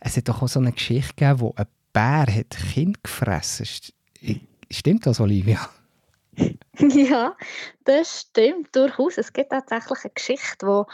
es 0.00 0.16
hat 0.16 0.28
doch 0.28 0.42
auch 0.42 0.48
so 0.48 0.60
eine 0.60 0.72
Geschichte 0.72 1.14
gegeben, 1.14 1.40
wo 1.40 1.54
ein 1.56 1.66
Bär 1.92 2.26
hat 2.26 2.56
ein 2.58 2.72
Kind 2.72 3.02
gefressen. 3.02 3.64
St- 3.64 3.92
Stimmt 4.70 5.06
das, 5.06 5.20
Olivia? 5.20 5.68
Ja, 6.78 7.34
das 7.84 8.20
stimmt 8.28 8.76
durchaus. 8.76 9.16
Es 9.16 9.32
gibt 9.32 9.50
tatsächlich 9.50 9.98
eine 10.04 10.12
Geschichte, 10.14 10.66
wo 10.66 10.86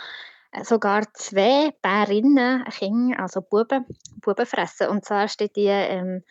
äh, 0.53 0.63
sogar 0.63 1.13
zwei 1.15 1.73
Bärinnen, 1.83 2.63
Kinder, 2.67 3.19
also 3.19 3.41
Buben, 3.43 3.85
Buben 4.21 4.47
fressen. 4.47 4.87
Und 4.87 5.05
zwar 5.05 5.27
steht 5.27 5.57
die 5.57 5.67
ähm, 5.67 6.23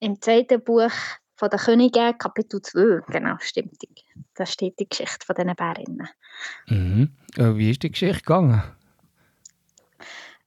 im 0.00 0.20
zweiten 0.22 0.62
Buch 0.64 0.90
von 1.36 1.50
den 1.50 1.58
Königen, 1.58 2.18
Kapitel 2.18 2.60
2, 2.62 3.02
genau, 3.08 3.36
stimmt. 3.40 3.78
Da 4.34 4.46
steht 4.46 4.78
die 4.78 4.88
Geschichte 4.88 5.24
von 5.24 5.36
diesen 5.36 5.54
Bärinnen. 5.54 6.08
Mhm. 6.66 7.16
Äh, 7.36 7.54
Wie 7.56 7.70
ist 7.70 7.82
die 7.82 7.90
Geschichte 7.90 8.22
gegangen? 8.22 8.62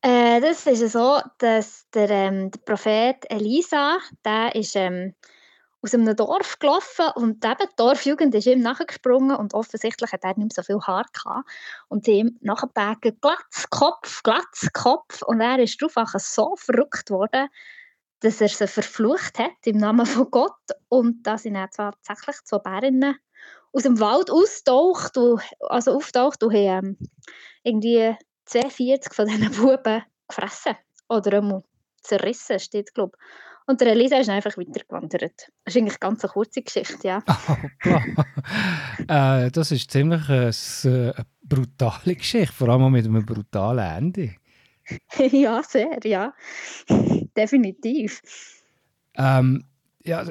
Äh, 0.02 0.40
das 0.42 0.66
ist 0.66 0.94
so, 0.94 1.20
dass 1.40 1.90
der, 1.94 2.10
ähm, 2.10 2.52
der 2.52 2.60
Prophet 2.60 3.18
Elisa, 3.30 3.98
der 4.24 4.56
ist 4.56 4.76
ähm, 4.76 5.14
aus 5.82 5.94
einem 5.94 6.16
Dorf 6.16 6.60
gelaufen 6.60 7.06
und 7.16 7.44
eben 7.44 7.56
die 7.60 7.76
Dorfjugend 7.76 8.36
ist 8.36 8.48
ihm 8.48 8.62
nachgesprungen 8.62 9.36
und 9.36 9.54
offensichtlich 9.54 10.12
hat 10.12 10.24
er 10.24 10.38
nicht 10.38 10.40
mehr 10.40 10.50
so 10.52 10.64
viel 10.64 10.82
Haar 10.82 11.06
gehabt 11.14 11.50
und 11.88 12.06
sie 12.06 12.20
ihm 12.20 12.38
nachgebagen, 12.42 13.18
Glatz, 13.22 13.70
Kopf, 13.70 14.24
Glatz, 14.24 14.68
Kopf 14.74 15.22
und 15.22 15.42
er 15.42 15.60
ist 15.60 15.82
darauf 15.82 16.10
so 16.18 16.56
verrückt 16.58 17.10
worden, 17.10 17.50
dass 18.22 18.42
er 18.42 18.50
sie 18.50 18.68
verflucht 18.68 19.40
hat 19.40 19.66
im 19.66 19.78
Namen 19.78 20.06
von 20.06 20.30
Gott 20.30 20.52
und 20.90 21.24
da 21.24 21.38
sind 21.38 21.54
dann 21.54 21.70
tatsächlich 21.72 22.36
zwei 22.44 22.60
Bärinnen 22.60 23.16
aus 23.72 23.84
dem 23.84 24.00
Wald 24.00 24.32
austaucht, 24.32 25.18
und, 25.18 25.42
also 25.62 25.96
auftaucht 25.96 26.44
und 26.44 26.54
haben 26.54 26.98
ähm, 26.98 26.98
irgendwie 27.64 28.16
42 28.46 29.14
von 29.14 29.28
diesen 29.28 29.52
Buben 29.52 30.04
gefressen 30.28 30.76
oder 31.08 31.38
einmal 31.38 31.64
zerrissen, 32.02 32.60
steht 32.60 32.94
glaube 32.94 33.18
Und 33.68 33.82
der 33.82 33.90
Elisa 33.90 34.18
ist 34.18 34.30
einfach 34.30 34.58
weitergewandert. 34.58 35.22
Das 35.22 35.76
ist 35.76 35.78
eigentlich 35.78 36.00
ganz 36.00 36.24
eine 36.24 36.34
kurze 36.34 36.62
Geschichte, 36.62 37.08
ja. 37.08 37.24
Hoppla. 37.48 39.46
äh, 39.46 39.52
das 39.52 39.72
ist 39.72 39.92
ziemlich 39.92 40.28
äh, 40.30 40.52
eine 40.86 41.26
brutale 41.44 42.16
Geschichte, 42.16 42.54
vor 42.54 42.70
allem 42.70 42.92
mit 42.92 43.06
einem 43.06 43.26
brutalen 43.26 43.98
Ende. 43.98 44.36
ja, 45.32 45.62
sehr, 45.64 46.00
ja. 46.04 46.34
Definitiv. 47.38 48.22
Ähm, 49.16 49.66
ja, 50.04 50.26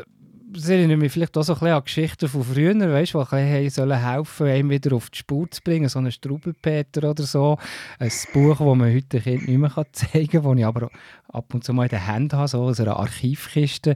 das 0.51 0.69
erinnert 0.69 0.99
mich 0.99 1.13
vielleicht 1.13 1.37
auch 1.37 1.43
so 1.43 1.53
ein 1.53 1.59
bisschen 1.59 1.75
an 1.75 1.85
Geschichten 1.85 2.29
von 2.29 2.43
früher, 2.43 2.75
weißt, 2.75 3.15
die 3.15 3.37
ein 3.37 3.71
sollen 3.71 4.03
helfen, 4.03 4.47
einem 4.47 4.71
wieder 4.71 4.97
auf 4.97 5.11
die 5.11 5.19
Spur 5.19 5.51
zu 5.51 5.61
bringen, 5.63 5.89
so 5.89 5.99
einen 5.99 6.13
Strubelpeter 6.13 7.11
oder 7.11 7.25
so. 7.25 7.59
Ein 7.99 8.11
Buch, 8.33 8.57
das 8.59 8.61
man 8.61 8.95
heute 8.95 9.21
den 9.21 9.23
Kindern 9.23 9.47
nicht 9.47 9.77
mehr 9.77 9.87
zeigen 9.93 10.29
kann, 10.29 10.43
das 10.43 10.59
ich 10.59 10.65
aber 10.65 10.91
ab 11.29 11.53
und 11.53 11.65
zu 11.65 11.73
mal 11.73 11.85
in 11.85 11.91
den 11.91 12.07
Händen 12.07 12.37
habe, 12.39 12.49
so 12.49 12.63
aus 12.63 12.81
einer 12.81 12.97
Archivkiste. 12.97 13.95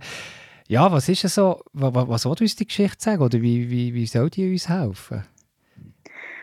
Ja, 0.68 0.92
was 0.92 1.08
ist 1.08 1.24
es 1.24 1.34
so, 1.34 1.62
was, 1.72 1.92
was 1.94 2.22
soll 2.22 2.36
uns 2.40 2.56
die 2.56 2.66
Geschichte 2.66 3.02
sagen 3.02 3.22
oder 3.22 3.40
wie, 3.40 3.70
wie, 3.70 3.94
wie 3.94 4.06
soll 4.06 4.30
die 4.30 4.50
uns 4.50 4.68
helfen? 4.68 5.24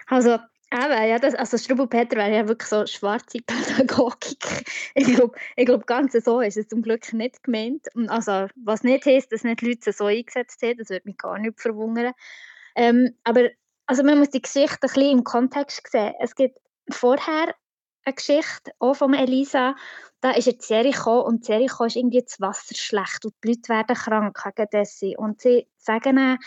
Also, 0.07 0.39
Eben, 0.71 1.09
ja, 1.09 1.17
das, 1.17 1.33
also 1.33 1.57
Strubelpeter 1.57 2.17
wäre 2.17 2.35
ja 2.35 2.47
wirklich 2.47 2.69
so 2.69 2.85
schwarze 2.85 3.39
Pädagogik. 3.41 4.65
Ich 4.93 5.15
glaube, 5.15 5.35
ich 5.55 5.65
glaub, 5.65 5.87
ganz 5.87 6.13
so 6.13 6.41
ist 6.41 6.57
es 6.57 6.67
zum 6.67 6.83
Glück 6.83 7.11
nicht 7.11 7.41
gemeint. 7.41 7.87
Also, 8.07 8.47
was 8.55 8.83
nicht 8.83 9.05
heisst, 9.05 9.31
dass 9.31 9.43
nicht 9.43 9.63
Leute 9.63 9.91
so 9.91 10.05
eingesetzt 10.05 10.61
haben, 10.61 10.77
das 10.77 10.89
würde 10.89 11.07
mich 11.07 11.17
gar 11.17 11.39
nicht 11.39 11.59
verwundern. 11.59 12.13
Ähm, 12.75 13.15
aber 13.23 13.49
also 13.87 14.03
man 14.03 14.19
muss 14.19 14.29
die 14.29 14.41
Geschichte 14.43 14.75
ein 14.75 14.79
bisschen 14.81 15.11
im 15.11 15.23
Kontext 15.23 15.89
sehen. 15.91 16.13
Es 16.19 16.35
gibt 16.35 16.59
vorher 16.91 17.55
eine 18.05 18.13
Geschichte, 18.13 18.71
auch 18.77 18.93
von 18.93 19.15
Elisa, 19.15 19.75
da 20.21 20.31
ist 20.31 20.47
eine 20.47 20.57
Jericho 20.61 21.21
und 21.21 21.47
Jericho 21.47 21.85
ist 21.85 21.95
irgendwie 21.95 22.21
das 22.21 22.39
Wasser 22.39 22.75
schlecht 22.75 23.25
und 23.25 23.33
die 23.43 23.49
Leute 23.49 23.69
werden 23.69 23.95
krank 24.33 24.57
wegen 24.57 24.69
dessen. 24.71 25.15
Und 25.15 25.41
sie 25.41 25.67
sagen 25.77 26.17
dann, 26.17 26.37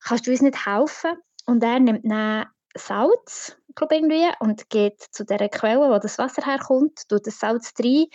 kannst 0.00 0.26
du 0.26 0.30
uns 0.30 0.40
nicht 0.40 0.66
helfen? 0.66 1.18
Und 1.44 1.62
er 1.62 1.80
nimmt 1.80 2.10
dann 2.10 2.46
Salz, 2.76 3.56
glaube 3.74 3.96
irgendwie, 3.96 4.28
und 4.40 4.68
geht 4.70 5.00
zu 5.00 5.24
der 5.24 5.48
Quelle, 5.48 5.90
wo 5.90 5.98
das 5.98 6.18
Wasser 6.18 6.44
herkommt, 6.44 7.08
tut 7.08 7.26
das 7.26 7.38
Salz 7.38 7.72
rein 7.78 8.06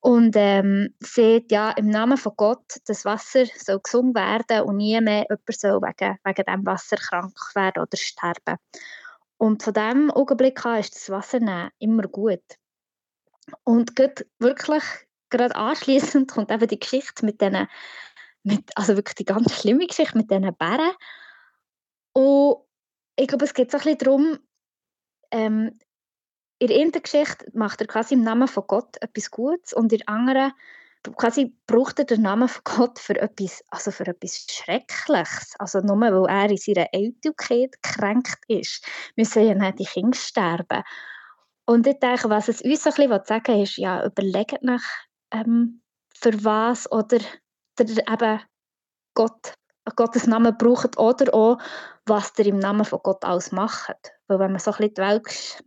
und 0.00 0.34
ähm, 0.36 0.94
sieht, 1.00 1.52
ja, 1.52 1.70
im 1.72 1.88
Namen 1.88 2.16
von 2.16 2.32
Gott, 2.36 2.80
das 2.86 3.04
Wasser 3.04 3.44
soll 3.56 3.80
gesungen 3.80 4.14
werden 4.14 4.62
und 4.62 4.76
nie 4.76 4.98
mehr 5.00 5.26
jemand 5.28 5.42
soll 5.52 5.80
wegen, 5.82 6.18
wegen 6.24 6.44
dem 6.44 6.66
Wasser 6.66 6.96
krank 6.96 7.36
werden 7.54 7.82
oder 7.82 7.96
sterben. 7.96 8.56
Und 9.36 9.62
von 9.62 9.74
diesem 9.74 10.10
Augenblick 10.10 10.64
an 10.64 10.80
ist 10.80 10.94
das 10.94 11.10
Wasser 11.10 11.70
immer 11.78 12.02
gut. 12.04 12.42
Und 13.64 13.98
wirklich, 14.38 14.82
gerade 15.28 15.54
anschließend 15.54 16.30
kommt 16.32 16.50
eben 16.50 16.68
die 16.68 16.78
Geschichte 16.78 17.24
mit 17.24 17.40
diesen, 17.40 17.68
mit, 18.42 18.70
also 18.76 18.96
wirklich 18.96 19.16
die 19.16 19.24
ganz 19.24 19.60
schlimme 19.60 19.86
Geschichte 19.86 20.16
mit 20.16 20.30
diesen 20.30 20.54
Bären. 20.56 20.92
Und 22.12 22.64
ich 23.20 23.28
glaube, 23.28 23.44
es 23.44 23.54
geht 23.54 23.70
so 23.70 23.78
ein 23.78 23.84
bisschen 23.84 23.98
darum, 23.98 24.38
ähm, 25.30 25.78
in 26.58 26.68
der 26.68 26.78
einen 26.78 26.92
Geschichte 26.92 27.46
macht 27.54 27.80
er 27.80 27.86
quasi 27.86 28.14
im 28.14 28.22
Namen 28.22 28.48
von 28.48 28.64
Gott 28.66 28.96
etwas 29.00 29.30
Gutes 29.30 29.72
und 29.72 29.92
in 29.92 29.98
der 29.98 30.08
anderen 30.08 30.52
quasi 31.16 31.54
braucht 31.66 31.98
er 31.98 32.04
den 32.04 32.22
Namen 32.22 32.48
von 32.48 32.62
Gott 32.64 32.98
für 32.98 33.18
etwas, 33.18 33.64
also 33.68 33.90
für 33.90 34.06
etwas 34.06 34.46
Schreckliches. 34.50 35.54
Also 35.58 35.80
nur 35.80 35.98
weil 36.00 36.28
er 36.28 36.50
in 36.50 36.56
seiner 36.58 36.88
Eitelkeit 36.92 37.80
gekränkt 37.82 38.38
ist, 38.48 38.84
müssen 39.16 39.46
ja 39.46 39.54
nicht 39.54 39.78
die 39.78 39.84
Kinder 39.86 40.16
sterben. 40.16 40.82
Und 41.64 41.86
ich 41.86 41.98
denke, 41.98 42.28
was 42.28 42.48
es 42.48 42.60
uns 42.60 42.86
ein 42.86 42.92
bisschen 42.94 43.22
sagen 43.24 43.54
will, 43.54 43.62
ist, 43.62 43.78
ja, 43.78 44.04
überlegt 44.04 44.62
nach, 44.62 44.84
ähm, 45.30 45.82
für 46.14 46.44
was 46.44 46.90
oder 46.92 47.18
der, 47.78 48.08
eben 48.08 48.40
Gott 49.14 49.54
Gottes 49.96 50.26
Namen 50.26 50.56
braucht 50.56 50.98
oder 50.98 51.34
auch, 51.34 51.58
was 52.10 52.32
ihr 52.38 52.46
im 52.46 52.58
Namen 52.58 52.84
von 52.84 53.00
Gott 53.02 53.24
alles 53.24 53.52
macht. 53.52 54.12
Weil 54.26 54.38
wenn 54.38 54.52
man 54.52 54.60
so 54.60 54.72
ein 54.72 54.76
bisschen 54.76 54.94
die 54.94 55.00
Welt 55.00 55.62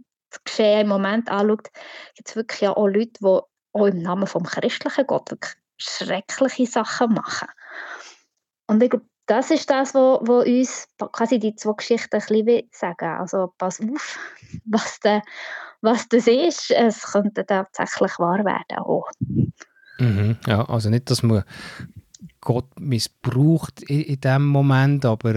Geschehen 0.46 0.82
im 0.82 0.88
Moment 0.88 1.30
anschaut, 1.30 1.70
gibt 2.16 2.30
es 2.30 2.36
wirklich 2.36 2.68
auch 2.68 2.88
Leute, 2.88 3.12
die 3.20 3.40
auch 3.74 3.86
im 3.86 4.02
Namen 4.02 4.28
vom 4.28 4.44
christlichen 4.44 5.08
Gott 5.08 5.32
wirklich 5.32 5.54
schreckliche 5.78 6.66
Sachen 6.66 7.14
machen. 7.14 7.48
Und 8.68 8.82
ich 8.82 8.90
glaube, 8.90 9.06
das 9.26 9.52
ist 9.52 9.70
das, 9.70 9.94
was 9.94 10.46
uns 10.46 10.88
quasi 11.12 11.40
die 11.40 11.56
zwei 11.56 11.74
Geschichten 11.74 12.16
ein 12.16 12.20
bisschen 12.20 12.70
sagen. 12.72 13.20
Also 13.20 13.54
pass 13.58 13.80
auf, 13.80 14.20
was, 14.66 15.00
de, 15.00 15.22
was 15.82 16.08
das 16.10 16.28
ist, 16.28 16.72
es 16.72 17.04
könnte 17.04 17.46
tatsächlich 17.46 18.20
wahr 18.20 18.44
werden. 18.44 18.80
Auch. 18.80 19.10
Mhm, 20.00 20.38
ja, 20.48 20.68
also 20.68 20.90
nicht, 20.90 21.10
dass 21.10 21.24
man 21.24 21.44
Gott 22.44 22.80
missbraucht 22.80 23.82
in, 23.84 24.02
in 24.02 24.22
dem 24.22 24.46
Moment, 24.46 25.06
aber 25.06 25.36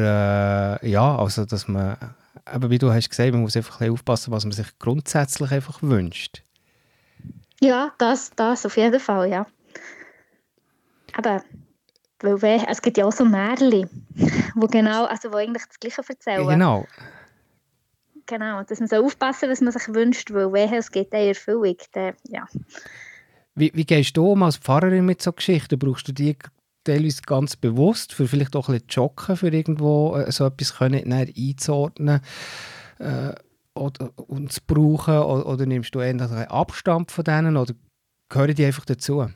äh, 0.83 0.89
ja, 0.89 1.17
also 1.17 1.45
dass 1.45 1.69
man, 1.69 1.97
aber 2.45 2.71
wie 2.71 2.79
du 2.79 2.93
hast 2.93 3.11
gesagt, 3.11 3.33
man 3.33 3.43
muss 3.43 3.57
einfach 3.57 3.81
ein 3.81 3.91
aufpassen, 3.91 4.33
was 4.33 4.45
man 4.45 4.53
sich 4.53 4.79
grundsätzlich 4.79 5.51
einfach 5.51 5.83
wünscht. 5.83 6.43
Ja, 7.61 7.93
das, 7.99 8.31
das 8.37 8.67
auf 8.67 8.77
jeden 8.77 9.01
Fall, 9.01 9.31
ja. 9.31 9.47
Aber 11.15 11.43
weil 12.21 12.65
es 12.69 12.83
gibt 12.83 12.99
ja 12.99 13.07
auch 13.07 13.13
so 13.13 13.25
Märchen, 13.25 13.89
wo 14.55 14.67
genau, 14.67 15.05
also 15.05 15.33
wo 15.33 15.37
eigentlich 15.37 15.65
das 15.67 15.79
Gleiche 15.79 16.03
erzählen. 16.09 16.47
Genau. 16.47 16.87
Genau, 18.27 18.63
dass 18.65 18.81
man 18.81 18.89
so 18.89 18.97
aufpassen, 18.97 19.49
was 19.51 19.61
man 19.61 19.73
sich 19.73 19.87
wünscht, 19.89 20.33
weil 20.33 20.53
wehe, 20.53 20.77
es 20.77 20.91
geht 20.91 21.13
in 21.13 21.29
Erfüllung. 21.29 21.77
Dann, 21.93 22.15
ja. 22.25 22.45
Wie, 23.55 23.71
wie 23.75 23.85
gehst 23.85 24.17
du 24.17 24.33
um 24.33 24.43
als 24.43 24.57
Pfarrerin 24.57 25.07
mit 25.07 25.23
so 25.23 25.33
Geschichten? 25.33 25.79
Brauchst 25.79 26.09
du 26.09 26.13
die 26.13 26.37
teilweise 26.87 27.23
ganz 27.23 27.57
bewusst, 27.57 28.13
für 28.13 28.27
vielleicht 28.27 28.57
auch 28.57 28.69
ein 28.69 28.75
bisschen 28.75 28.89
joggen, 28.89 29.37
für 29.37 29.49
irgendwo 29.49 30.17
äh, 30.17 30.31
so 30.33 30.47
etwas 30.47 30.77
können, 30.77 31.13
einzuordnen 31.13 32.21
äh, 32.99 33.33
oder, 33.75 34.13
und 34.17 34.53
zu 34.53 34.61
brauchen? 34.67 35.19
Oder, 35.19 35.47
oder 35.47 35.67
nimmst 35.67 35.95
du 35.95 36.01
einen 36.01 36.21
Abstand 36.21 37.11
von 37.11 37.25
denen 37.25 37.57
oder 37.57 37.75
gehören 38.29 38.55
die 38.55 38.65
einfach 38.65 38.85
dazu? 38.85 39.27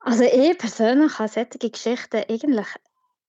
Also 0.00 0.24
ich 0.24 0.58
persönlich 0.58 1.18
habe 1.18 1.28
solche 1.28 1.70
Geschichten 1.70 2.24
eigentlich 2.28 2.66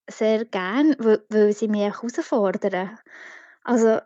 sehr 0.10 0.46
gerne, 0.46 0.96
weil, 1.00 1.24
weil 1.30 1.54
sie 1.54 1.68
mich 1.68 1.82
herausfordern. 1.82 2.98
Also 3.64 4.00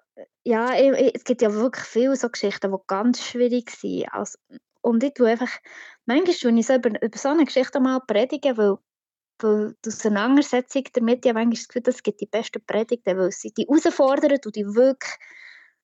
ja, 0.43 0.73
ich, 0.75 1.15
es 1.15 1.23
gibt 1.23 1.41
ja 1.41 1.53
wirklich 1.53 1.85
viele 1.85 2.15
so 2.15 2.29
Geschichten, 2.29 2.71
die 2.71 2.77
ganz 2.87 3.23
schwierig 3.23 3.71
sind. 3.71 4.07
Also, 4.11 4.37
und 4.81 5.03
ich 5.03 5.13
tue 5.13 5.29
einfach, 5.29 5.49
manchmal 6.07 6.35
tue 6.35 6.59
ich 6.59 6.65
so 6.65 6.75
über, 6.75 7.01
über 7.01 7.17
so 7.17 7.29
eine 7.29 7.45
Geschichte 7.45 7.79
mal 7.79 7.99
predigen, 7.99 8.57
weil, 8.57 8.77
weil 9.39 9.75
die 9.85 9.89
Auseinandersetzung 9.89 10.83
damit 10.93 11.25
ja 11.25 11.33
manchmal 11.33 11.55
das 11.55 11.67
Gefühl, 11.67 11.83
das 11.83 12.03
gibt 12.03 12.21
die 12.21 12.25
besten 12.25 12.65
Predigten, 12.65 13.17
weil 13.17 13.31
sie 13.31 13.51
die 13.51 13.67
herausfordern 13.67 14.39
und 14.43 14.55
die 14.55 14.65
wirklich, 14.65 15.13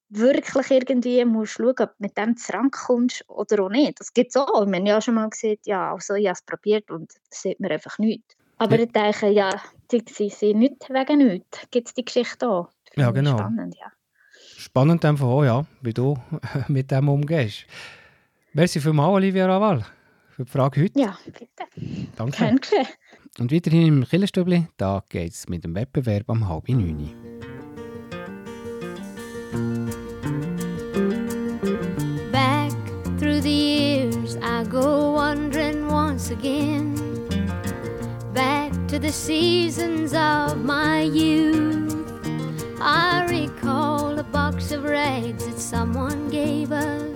wirklich 0.10 0.72
irgendwie 0.72 1.24
musst 1.26 1.54
schauen, 1.54 1.70
ob 1.70 1.78
du 1.78 1.96
mit 2.00 2.18
dem 2.18 2.38
zusammenkommst 2.38 3.24
oder 3.28 3.64
auch 3.64 3.70
nicht. 3.70 4.00
Das 4.00 4.14
gibt 4.14 4.32
es 4.32 4.38
auch. 4.38 4.66
Wir 4.66 4.78
haben 4.78 4.86
ja 4.86 5.02
schon 5.02 5.16
mal 5.16 5.30
gesagt, 5.30 5.66
ja, 5.66 5.94
also 5.94 6.16
ich 6.16 6.26
habe 6.26 6.34
es 6.34 6.42
probiert 6.42 6.90
und 6.90 7.14
das 7.30 7.42
sieht 7.42 7.60
mir 7.60 7.72
einfach 7.72 8.00
nichts. 8.00 8.36
Aber 8.58 8.78
ja. 8.78 8.84
ich 8.84 8.92
denke, 8.92 9.30
ja, 9.30 9.50
die, 9.92 10.04
sie 10.10 10.30
sind 10.30 10.60
nicht 10.60 10.90
wegen 10.90 11.28
nichts. 11.28 11.60
Gibt 11.72 11.88
es 11.88 11.94
die 11.94 12.06
Geschichte 12.06 12.48
auch. 12.48 12.70
Ja, 12.96 13.12
genau. 13.12 13.38
Spannend, 13.38 13.76
ja. 13.76 13.92
Spannend 14.58 15.04
einfach 15.04 15.26
auch, 15.26 15.44
ja, 15.44 15.66
wie 15.82 15.94
du 15.94 16.18
mit 16.68 16.92
dem 16.92 17.10
umgehst. 17.10 17.66
Merci 18.54 18.80
vielmals, 18.80 19.16
Olivia 19.16 19.48
Raval, 19.48 19.84
für 20.34 20.46
die 20.46 20.52
Frage 20.52 20.82
heute. 20.84 21.00
Ja, 21.00 21.18
bitte. 21.26 21.48
Danke. 22.16 22.38
Danke. 22.38 22.88
Und 23.40 23.52
weiterhin 23.52 23.88
im 23.88 24.06
Killerstübli, 24.06 24.68
da 24.78 25.04
geht 25.10 25.32
es 25.32 25.48
mit 25.48 25.64
dem 25.64 25.76
Wettbewerb 25.76 26.30
am 26.30 26.48
halb 26.48 26.70
neun. 26.70 27.10
Back 32.32 32.72
through 33.20 33.42
the 33.42 33.50
years 33.50 34.36
I 34.38 34.64
go 34.70 35.16
wandering 35.16 35.88
once 35.88 36.32
again 36.32 36.96
Back 38.34 38.74
seasons 39.14 40.14
of 40.14 40.64
my 40.64 41.02
youth. 41.02 41.94
I 42.80 43.26
recall 43.30 44.18
a 44.18 44.24
box 44.24 44.72
of 44.72 44.84
rags 44.84 45.46
that 45.46 45.60
someone 45.60 46.30
gave 46.30 46.72
us, 46.72 47.13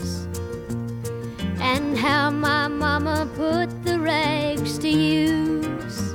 and 1.67 1.97
how 1.97 2.30
my 2.30 2.69
mama 2.69 3.30
put 3.36 3.67
the 3.84 3.99
rags 3.99 4.77
to 4.80 4.88
use. 4.88 6.13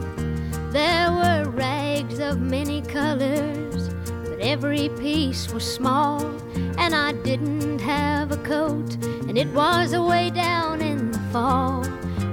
There 0.73 1.13
were 1.13 1.51
rags 1.51 2.19
of 2.21 2.41
many 2.41 2.81
colors, 2.81 3.91
but 4.25 4.39
every 4.41 4.89
piece 5.05 5.53
was 5.53 5.63
small, 5.63 6.25
and 6.79 6.95
I 6.95 7.13
didn't 7.29 7.81
have 7.81 8.33
a 8.33 8.39
coat, 8.39 8.97
and 9.29 9.37
it 9.37 9.49
was 9.49 9.93
away 9.93 10.31
down 10.31 10.81
in 10.81 11.13
the 11.13 11.23
fall. 11.35 11.85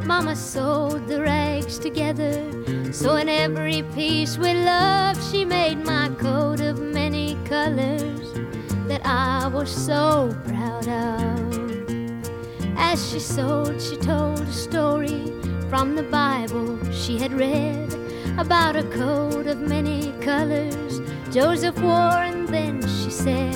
Mama 0.06 0.34
sewed 0.34 1.06
the 1.08 1.22
rags 1.22 1.78
together, 1.78 2.34
so 2.94 3.18
in 3.18 3.28
every 3.28 3.84
piece 3.96 4.38
with 4.38 4.58
love, 4.66 5.18
she 5.30 5.44
made 5.44 5.80
my 5.84 6.08
coat 6.20 6.62
of 6.62 6.80
many 6.80 7.36
colors 7.44 8.28
that 8.88 9.02
I 9.06 9.50
was 9.50 9.70
so 9.70 10.34
proud 10.48 10.88
of. 10.88 11.49
As 12.82 13.12
she 13.12 13.20
sewed, 13.20 13.82
she 13.82 13.98
told 13.98 14.40
a 14.42 14.52
story 14.52 15.32
from 15.70 15.96
the 15.96 16.04
Bible 16.04 16.80
she 16.92 17.20
had 17.20 17.34
read 17.34 17.94
about 18.40 18.76
a 18.76 18.84
coat 18.84 19.46
of 19.46 19.60
many 19.60 20.12
colors 20.22 21.02
Joseph 21.32 21.80
wore, 21.80 22.24
and 22.24 22.48
then 22.48 22.82
she 22.82 23.12
said, 23.12 23.56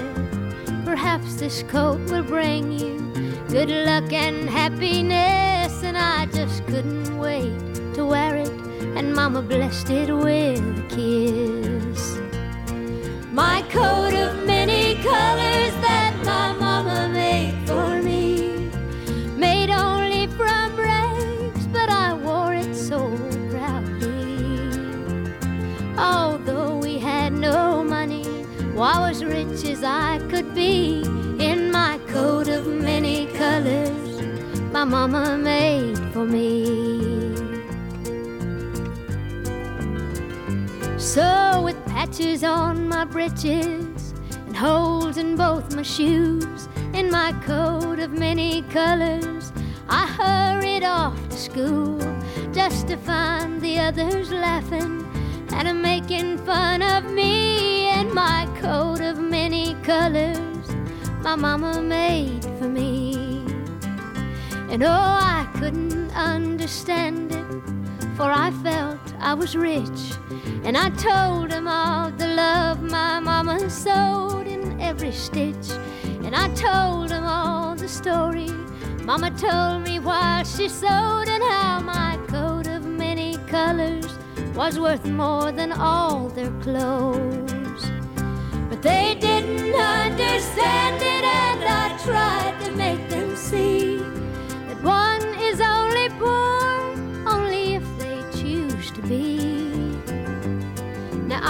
Perhaps 0.86 1.38
this 1.38 1.64
coat 1.64 2.00
will 2.12 2.24
bring 2.24 2.72
you 2.72 3.00
good 3.48 3.70
luck 3.70 4.14
and 4.14 4.48
happiness. 4.48 5.82
And 5.82 5.98
I 5.98 6.28
just 6.28 6.64
couldn't 6.68 7.18
wait 7.18 7.58
to 7.96 8.06
wear 8.06 8.36
it, 8.36 8.52
and 8.96 9.16
Mama 9.16 9.42
blessed 9.42 9.90
it 9.90 10.14
with 10.14 10.60
a 10.60 10.86
kiss. 10.88 12.20
My 13.32 13.64
coat 13.70 14.14
of 14.14 14.46
many 14.46 14.93
mama 34.94 35.36
made 35.40 35.98
for 36.14 36.24
me. 36.24 36.68
So, 41.00 41.64
with 41.64 41.84
patches 41.88 42.44
on 42.44 42.88
my 42.88 43.04
breeches 43.04 44.14
and 44.46 44.56
holes 44.56 45.18
in 45.18 45.36
both 45.36 45.76
my 45.76 45.82
shoes, 45.82 46.70
and 46.94 47.10
my 47.10 47.32
coat 47.44 47.98
of 47.98 48.12
many 48.12 48.62
colors, 48.70 49.52
I 49.90 50.06
hurried 50.06 50.84
off 50.84 51.18
to 51.30 51.38
school 51.38 51.98
just 52.52 52.88
to 52.90 52.96
find 52.98 53.60
the 53.62 53.80
others 53.80 54.30
laughing 54.32 55.04
and 55.54 55.82
making 55.82 56.38
fun 56.46 56.84
of 56.84 57.12
me 57.12 57.88
and 57.88 58.14
my 58.14 58.48
coat 58.62 59.02
of 59.02 59.18
many 59.20 59.74
colors 59.82 60.68
my 61.24 61.36
mama 61.36 61.82
made. 61.82 62.43
And 64.74 64.82
oh, 64.82 64.90
I 64.90 65.48
couldn't 65.60 66.10
understand 66.16 67.32
it, 67.32 67.46
for 68.18 68.24
I 68.24 68.50
felt 68.64 69.00
I 69.20 69.36
was 69.36 69.56
rich. 69.56 70.02
And 70.64 70.76
I 70.76 70.90
told 70.90 71.52
him 71.52 71.68
all 71.68 72.10
the 72.10 72.28
love 72.28 72.82
my 72.82 73.20
mama 73.20 73.70
sewed 73.70 74.48
in 74.48 74.82
every 74.82 75.12
stitch. 75.12 75.70
And 76.24 76.36
I 76.36 76.48
told 76.56 77.12
him 77.12 77.24
all 77.24 77.76
the 77.76 77.88
story 77.88 78.50
mama 79.04 79.30
told 79.32 79.84
me 79.84 80.00
while 80.00 80.44
she 80.44 80.68
sewed, 80.68 81.28
and 81.28 81.44
how 81.44 81.80
my 81.80 82.18
coat 82.28 82.68
of 82.68 82.84
many 82.84 83.38
colors 83.48 84.08
was 84.56 84.80
worth 84.80 85.06
more 85.06 85.52
than 85.52 85.72
all 85.72 86.30
their 86.30 86.52
clothes. 86.62 87.92
But 88.70 88.82
they 88.82 89.16
didn't 89.20 89.76
understand 89.76 91.02
it, 91.02 91.24
and 91.24 91.64
I 91.64 91.96
tried 92.04 92.60
to 92.66 92.72
make 92.72 93.08
them 93.10 93.36
see 93.36 93.83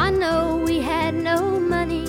I 0.03 0.09
know 0.09 0.57
we 0.57 0.81
had 0.81 1.13
no 1.13 1.57
money, 1.61 2.03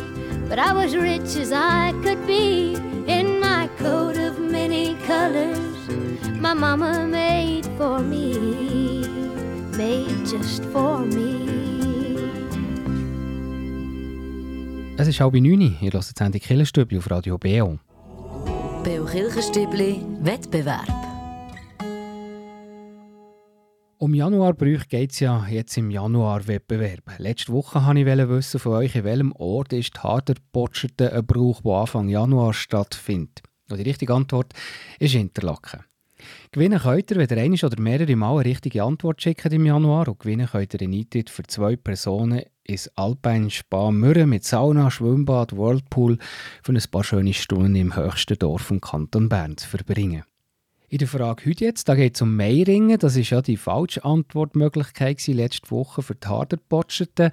but 0.49 0.59
I 0.59 0.73
was 0.73 0.97
rich 0.97 1.37
as 1.37 1.53
I 1.53 1.93
could 2.03 2.27
be 2.27 2.75
in 3.07 3.39
my 3.39 3.69
coat 3.79 4.17
of 4.19 4.41
many 4.41 4.97
colors. 5.07 5.79
My 6.41 6.55
mama 6.55 7.07
made 7.07 7.65
for 7.79 8.01
me, 8.01 9.07
made 9.77 10.27
just 10.27 10.65
for 10.73 10.99
me. 11.07 11.47
Es 14.99 15.07
ist 15.07 15.21
halb 15.21 15.35
neun. 15.35 15.61
Ihr 15.61 15.93
hört 15.93 16.99
auf 16.99 17.11
Radio. 17.13 17.39
Beo 17.39 17.79
Kirchenstübli 19.05 20.05
Wettbewerb. 20.21 21.04
Um 23.99 24.13
Januarbrüche 24.13 24.87
geht 24.89 25.13
es 25.13 25.21
ja 25.21 25.47
jetzt 25.47 25.77
im 25.77 25.91
Januar-Wettbewerb. 25.91 27.13
Letzte 27.19 27.53
Woche 27.53 27.81
wollte 27.81 28.01
ich 28.01 28.29
wissen 28.29 28.59
von 28.59 28.73
euch, 28.73 28.97
in 28.97 29.05
welchem 29.05 29.33
Ort 29.33 29.73
ist 29.73 30.03
Haderpotscherte 30.03 31.13
ein 31.13 31.25
Brauch, 31.25 31.61
der 31.61 31.73
Anfang 31.73 32.09
Januar 32.09 32.55
stattfindet. 32.55 33.43
Und 33.71 33.79
die 33.79 33.85
richtige 33.89 34.13
Antwort 34.13 34.53
ist 34.99 35.15
Interlaken. 35.15 35.85
Gewinnen 36.51 36.81
könnt 36.81 37.11
ihr, 37.11 37.17
wenn 37.19 37.29
ihr 37.29 37.43
eine 37.43 37.55
oder 37.55 37.81
mehrere 37.81 38.17
Mal 38.17 38.35
eine 38.35 38.45
richtige 38.45 38.83
Antwort 38.83 39.23
schickt 39.23 39.53
im 39.53 39.67
Januar. 39.67 40.09
Und 40.09 40.19
gewinnen 40.19 40.49
könnt 40.49 40.75
ihr 40.75 40.83
einen 40.83 40.95
Eintritt 40.95 41.31
für 41.31 41.45
zwei 41.45 41.77
Personen 41.77 42.43
ins 42.65 42.89
Alpine 42.97 43.51
Spa 43.51 43.91
Mürren 43.93 44.29
mit 44.29 44.45
Sauna, 44.45 44.91
Schwimmbad, 44.91 45.57
Whirlpool 45.57 46.19
für 46.63 46.73
ein 46.73 46.83
paar 46.91 47.05
schöne 47.05 47.33
Stunden 47.33 47.77
im 47.77 47.95
höchsten 47.95 48.39
Dorf 48.39 48.71
im 48.71 48.81
Kanton 48.81 49.29
Bern 49.29 49.57
zu 49.57 49.69
verbringen. 49.69 50.25
In 50.95 50.99
der 50.99 51.09
Frage 51.09 51.51
heute 51.51 51.65
jetzt, 51.65 51.89
da 51.89 51.97
geht 51.97 52.15
es 52.15 52.23
um 52.23 52.37
Meiringen. 52.37 52.97
Das 53.01 53.17
ist 53.17 53.31
ja 53.31 53.43
die 53.43 53.57
falsche 53.57 54.05
Antwortmöglichkeit 54.05 55.19
gewesen, 55.19 55.37
letzte 55.37 55.73
Woche 55.73 56.03
für 56.03 56.15
die 56.15 56.29
Haderpotscherten. 56.29 57.33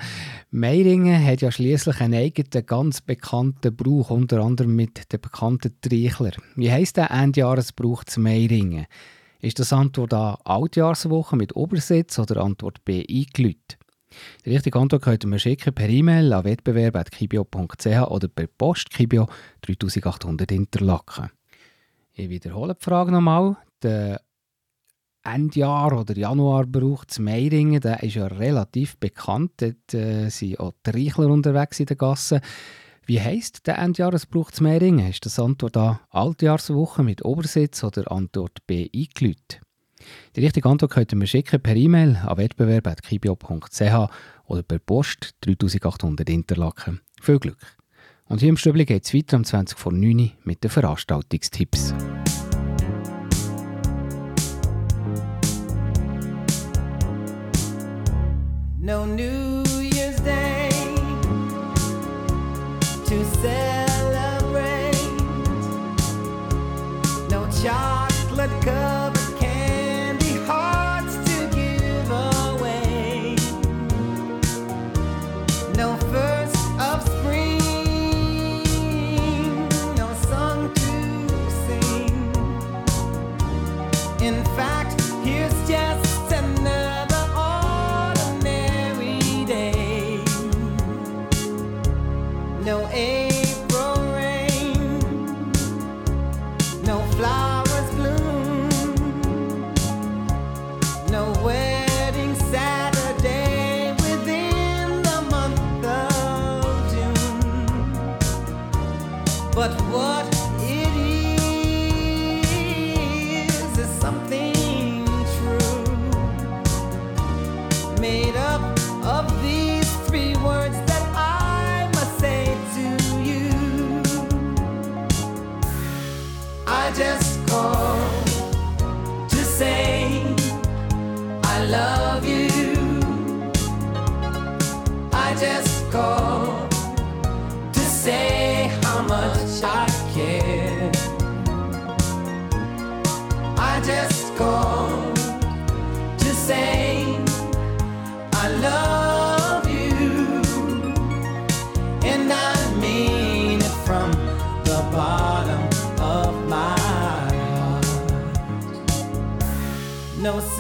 Meiringen 0.50 1.24
hat 1.24 1.42
ja 1.42 1.52
schließlich 1.52 2.02
einen 2.02 2.16
eigenen, 2.16 2.66
ganz 2.66 3.02
bekannten 3.02 3.76
Brauch, 3.76 4.10
unter 4.10 4.42
anderem 4.42 4.76
mit 4.76 5.14
dem 5.14 5.22
bekannten 5.22 5.80
Trichler. 5.80 6.32
Wie 6.56 6.72
heisst 6.72 6.98
der 6.98 7.12
Endjahresbrauch 7.12 8.04
zu 8.04 8.20
Meiringen? 8.20 8.88
Ist 9.42 9.60
das 9.60 9.74
Antwort 9.74 10.16
A 10.16 10.40
Altjahrswoche 10.44 11.36
mit 11.36 11.56
Obersitz 11.56 12.18
oder 12.18 12.42
Antwort 12.42 12.84
B 12.84 13.06
eingelüht? 13.08 13.78
Die 14.44 14.56
richtige 14.56 14.80
Antwort 14.80 15.04
könnt 15.04 15.24
ihr 15.24 15.30
mir 15.30 15.38
schicken 15.38 15.76
per 15.76 15.88
E-Mail 15.88 16.34
an 16.34 16.46
wettbewerb.kibio.ch 16.46 17.86
oder 18.10 18.28
per 18.28 18.48
Post 18.48 18.90
Kibio 18.90 19.28
3800 19.62 20.52
Interlaken. 20.52 21.30
Ich 22.14 22.30
wiederhole 22.30 22.76
die 22.76 22.84
Frage 22.84 23.12
nochmal. 23.12 23.58
Der 23.82 24.22
Endjahr- 25.24 25.98
oder 25.98 26.18
Januarbrauch 26.18 27.06
zu 27.06 27.22
Meiringen, 27.22 27.80
der 27.80 28.04
ist 28.04 28.16
ja 28.16 28.28
relativ 28.28 28.98
bekannt. 28.98 29.52
Dort 29.58 29.94
äh, 29.94 30.30
sind 30.30 30.60
auch 30.60 30.74
die 30.86 30.90
Reichler 30.92 31.28
unterwegs 31.28 31.80
in 31.80 31.86
den 31.86 31.98
Gassen. 31.98 32.42
Wie 33.06 33.20
heisst 33.20 33.68
der 33.68 33.78
Endjahresbrauch 33.78 34.52
zu 34.52 34.64
Meiringen? 34.64 35.10
Ist 35.10 35.26
das 35.26 35.40
Antwort 35.40 35.78
A 35.78 36.02
Altjahrswoche 36.10 37.04
mit 37.04 37.24
Obersitz 37.26 37.84
oder 37.84 38.12
Antwort 38.12 38.66
B 38.68 38.90
eingelüht? 38.94 39.62
Die 40.36 40.42
richtige 40.42 40.70
Antwort 40.70 40.92
könnt 40.92 41.12
ihr 41.14 41.18
mir 41.18 41.28
schicken 41.28 41.62
per 41.62 41.76
E-Mail 41.76 42.18
an 42.18 42.38
wettbewerb.kibio.ch 42.38 44.10
oder 44.46 44.64
per 44.64 44.80
Post 44.80 45.36
3800 45.42 46.30
Interlaken. 46.30 47.02
Viel 47.22 47.40
Glück! 47.40 47.81
Und 48.32 48.40
hier 48.40 48.48
im 48.48 48.56
Stübli 48.56 48.86
geht 48.86 49.04
es 49.04 49.14
weiter 49.14 49.36
um 49.36 49.44
20 49.44 49.78
vor 49.78 49.92
9 49.92 50.18
Uhr 50.18 50.32
mit 50.46 50.64
den 50.64 50.72
Veranstaltungstipps. 50.72 51.94
No 58.80 59.06
New 59.06 59.51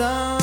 sun. 0.02 0.40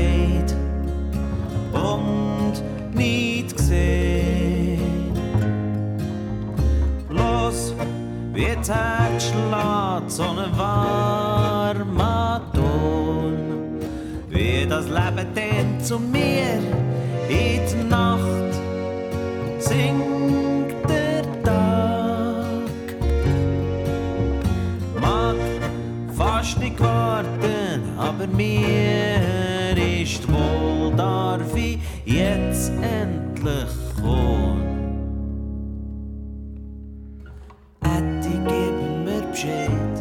gedreht 0.00 0.54
und 1.72 2.62
nicht 2.94 3.56
gesehen. 3.56 5.12
Bloß 7.08 7.74
wie 8.32 8.40
die 8.40 8.56
Tag 8.62 9.20
schlägt, 9.20 10.10
so 10.10 10.22
ein 10.22 10.58
warmer 10.58 12.40
Ton, 12.54 13.80
wie 14.28 14.66
das 14.68 14.86
Leben 14.86 15.34
denn 15.34 15.80
zu 15.80 15.98
mir 15.98 16.58
in 17.28 17.60
die 17.66 17.84
Nacht 17.88 18.54
singt 19.58 20.74
der 20.88 21.22
Tag. 21.42 22.44
Mag 25.00 25.36
fast 26.16 26.58
nicht 26.58 26.80
warten, 26.80 27.82
aber 27.98 28.26
mir 28.26 29.19
jetzt 32.10 32.72
endlich 32.82 33.72
kommen. 34.02 34.66
Ätti 37.82 38.38
gib 38.46 39.04
mir 39.04 39.22
Bescheid, 39.30 39.96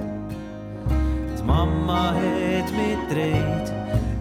die 1.38 1.44
Mama 1.44 2.14
hat 2.14 2.72
mich 2.72 3.00
dreht, 3.10 3.74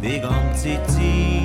die 0.03 0.21
ganze 0.21 0.83
Zeit. 0.87 1.38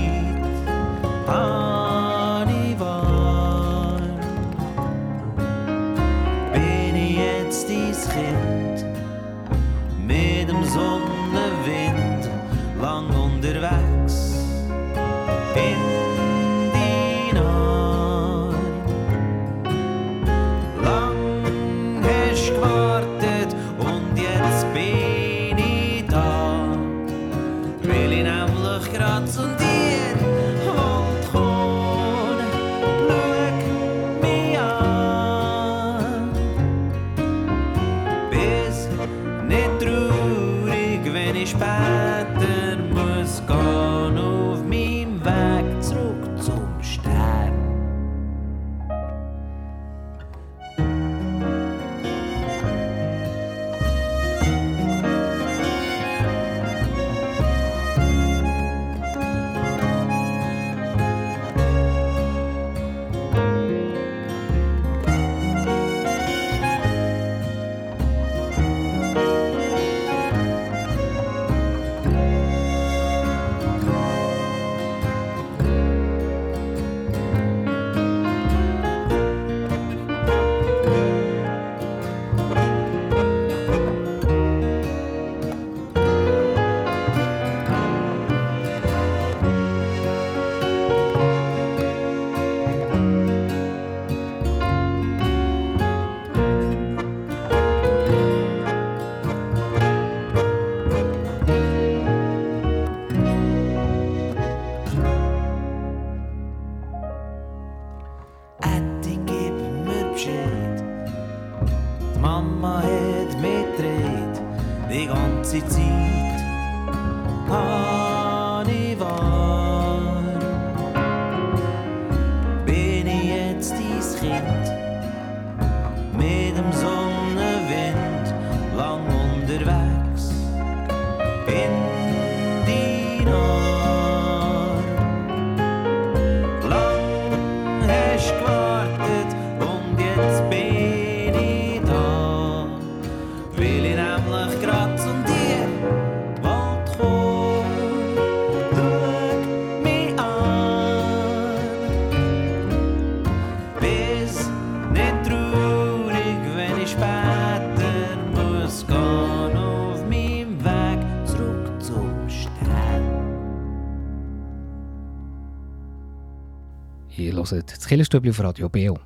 Hört 167.51 167.71
das 167.71 167.87
Killerstübli 167.87 168.29
auf 168.29 168.39
Radio 168.39 168.69
Beo. 168.69 168.97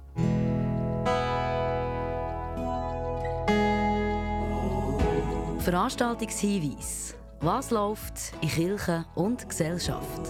Veranstaltungshinweis. 5.59 7.15
Was 7.41 7.71
läuft 7.71 8.33
in 8.41 8.49
Kirche 8.49 9.05
und 9.15 9.47
Gesellschaft? 9.49 10.21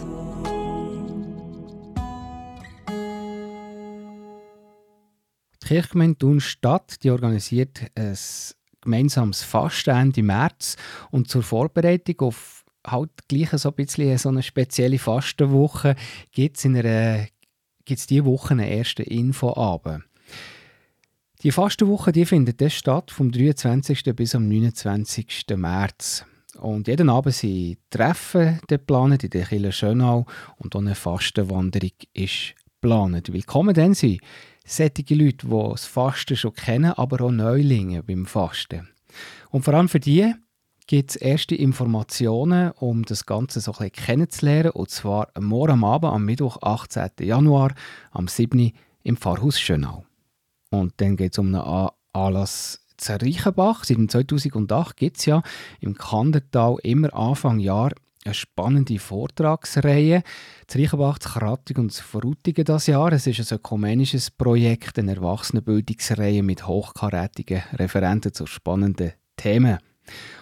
Die 5.61 5.67
Kirchgemeinde 5.67 6.17
Thun 6.17 6.39
Stadt 6.39 7.03
die 7.03 7.11
organisiert 7.11 7.91
ein 7.95 8.17
gemeinsames 8.81 9.43
Fasten 9.43 9.89
Ende 9.89 10.23
März 10.23 10.77
und 11.11 11.29
zur 11.29 11.43
Vorbereitung 11.43 12.19
auf 12.21 12.63
halt 12.85 13.11
gleich 13.27 13.49
so 13.51 13.69
ein 13.69 13.75
bisschen 13.75 14.17
so 14.17 14.29
eine 14.29 14.43
spezielle 14.43 14.97
Fastenwoche 14.97 15.95
gibt 16.31 16.57
es 16.57 16.65
gibt's 17.87 18.05
diese 18.05 18.25
Woche 18.25 18.51
einen 18.51 18.67
ersten 18.67 19.03
Infoabend. 19.03 20.03
Die 21.43 21.51
Fastenwoche 21.51 22.11
die 22.11 22.25
findet 22.25 22.61
dann 22.61 22.69
statt 22.69 23.11
vom 23.11 23.31
23. 23.31 24.03
bis 24.15 24.35
am 24.35 24.47
29. 24.47 25.45
März. 25.55 26.25
Und 26.59 26.87
jeden 26.87 27.09
Abend 27.09 27.35
sind 27.35 27.77
Treffen 27.89 28.59
geplant 28.67 29.23
in 29.23 29.29
der 29.29 29.45
Kille 29.45 29.71
Schönau 29.71 30.25
und 30.57 30.75
auch 30.75 30.79
eine 30.79 30.95
Fastenwanderung 30.95 31.91
ist 32.13 32.55
geplant. 32.65 33.31
Willkommen 33.31 33.73
dann 33.73 33.93
sind 33.93 34.21
solche 34.65 35.15
Leute, 35.15 35.47
die 35.47 35.69
das 35.69 35.85
Fasten 35.85 36.35
schon 36.35 36.53
kennen, 36.53 36.91
aber 36.93 37.25
auch 37.25 37.31
Neulinge 37.31 38.03
beim 38.03 38.25
Fasten. 38.25 38.89
Und 39.49 39.63
vor 39.63 39.75
allem 39.75 39.89
für 39.89 39.99
die 39.99 40.33
gibt 40.87 41.11
es 41.11 41.15
erste 41.17 41.53
Informationen, 41.53 42.71
um 42.71 43.03
das 43.03 43.25
Ganze 43.25 43.59
so 43.59 43.71
ein 43.73 43.89
bisschen 43.89 44.05
kennenzulernen. 44.05 44.71
Und 44.71 44.89
zwar 44.89 45.29
morgen 45.39 45.83
Abend, 45.83 46.13
am 46.13 46.25
Mittwoch, 46.25 46.57
18. 46.61 47.11
Januar, 47.19 47.73
am 48.11 48.27
7. 48.27 48.71
im 49.03 49.17
Pfarrhaus 49.17 49.59
Schönau. 49.59 50.05
Und 50.71 50.93
dann 50.97 51.17
geht 51.17 51.33
es 51.33 51.39
um 51.39 51.53
einen 51.53 51.89
Anlass 52.13 52.81
zu 52.97 53.13
Reichenbach. 53.13 53.83
Seit 53.83 53.97
2008 53.97 54.97
gibt 54.97 55.17
es 55.17 55.25
ja 55.25 55.43
im 55.81 55.95
Kandertal 55.95 56.77
immer 56.83 57.13
Anfang 57.13 57.59
Jahr 57.59 57.91
eine 58.25 58.33
spannende 58.33 58.99
Vortragsreihe. 58.99 60.23
Zu 60.67 60.79
Reichenbach, 60.79 61.19
zu 61.19 61.29
Krattig 61.29 61.77
und 61.77 61.91
zu 61.91 62.03
Frutigen 62.03 62.65
das 62.65 62.87
Jahr. 62.87 63.11
Es 63.11 63.27
ist 63.27 63.51
ein 63.51 63.57
ökumenisches 63.57 64.31
Projekt, 64.31 64.99
eine 64.99 65.15
Erwachsenenbildungsreihe 65.15 66.43
mit 66.43 66.67
hochkarätigen 66.67 67.63
Referenten 67.73 68.33
zu 68.33 68.45
spannenden 68.45 69.13
Themen. 69.37 69.77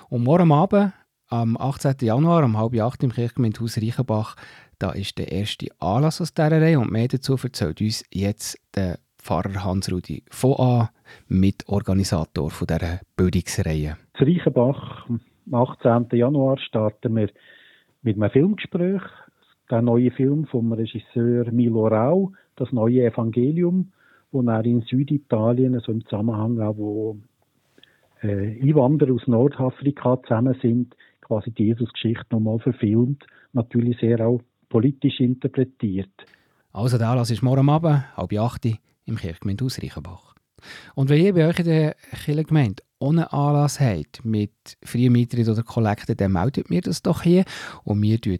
Und 0.07 0.23
morgen 0.23 0.51
Abend, 0.51 0.93
am 1.29 1.57
18. 1.57 1.95
Januar, 2.01 2.43
um 2.43 2.59
halb 2.59 2.79
acht 2.79 3.03
im 3.03 3.11
Kirchgemeindehaus 3.11 3.77
Reichenbach, 3.77 4.35
da 4.77 4.91
ist 4.91 5.17
der 5.17 5.31
erste 5.31 5.67
Anlass 5.79 6.21
aus 6.21 6.33
dieser 6.33 6.61
Reihe 6.61 6.79
und 6.79 6.91
mehr 6.91 7.07
dazu 7.07 7.35
erzählt 7.41 7.81
uns 7.81 8.05
jetzt 8.13 8.59
der 8.75 8.99
Pfarrer 9.17 9.63
Hans-Rudi 9.63 10.23
von 10.29 10.53
A, 10.59 10.89
Mitorganisator 11.27 12.51
dieser 12.51 12.99
Bildungsreihe. 13.17 13.97
Zu 14.15 14.25
Reichenbach, 14.25 15.09
am 15.09 15.21
18. 15.51 16.07
Januar, 16.11 16.59
starten 16.59 17.15
wir 17.15 17.29
mit 18.03 18.17
einem 18.17 18.29
Filmgespräch. 18.29 19.01
Der 19.71 19.81
neue 19.81 20.11
Film 20.11 20.45
vom 20.45 20.71
Regisseur 20.71 21.51
Milo 21.51 21.87
Rau, 21.87 22.33
das 22.55 22.71
neue 22.71 23.03
Evangelium, 23.03 23.91
wo 24.31 24.43
er 24.43 24.63
in 24.63 24.81
Süditalien, 24.81 25.79
so 25.79 25.91
im 25.91 26.05
Zusammenhang 26.05 26.59
auch, 26.61 26.77
wo 26.77 27.17
äh, 28.27 28.61
Einwanderer 28.61 29.13
aus 29.13 29.27
Nordafrika 29.27 30.21
zusammen 30.23 30.55
sind, 30.61 30.95
quasi 31.21 31.51
die 31.51 31.65
Jesus-Geschichte 31.65 32.25
nochmal 32.31 32.59
verfilmt, 32.59 33.25
natürlich 33.53 33.99
sehr 33.99 34.25
auch 34.25 34.41
politisch 34.69 35.19
interpretiert. 35.19 36.09
Also 36.71 36.97
der 36.97 37.09
Anlass 37.09 37.31
ist 37.31 37.41
morgen 37.41 37.69
Abend, 37.69 38.03
halb 38.17 38.33
acht 38.33 38.65
im 39.05 39.15
Kirchgemeindehaus 39.15 39.81
Reichenbach. 39.81 40.35
Und 40.95 41.09
wenn 41.09 41.23
ihr 41.23 41.33
bei 41.33 41.47
euch 41.47 41.59
in 41.59 41.65
der 41.65 41.95
Kirchgemeinde 42.23 42.83
ohne 42.99 43.31
Anlass 43.31 43.79
habt, 43.79 44.25
mit 44.25 44.51
freiem 44.83 45.15
oder 45.15 45.63
Kollekten, 45.63 46.17
dann 46.17 46.31
meldet 46.31 46.69
mir 46.69 46.81
das 46.81 47.01
doch 47.01 47.21
hier 47.21 47.45
und 47.83 48.01
wir 48.01 48.19
tun 48.19 48.39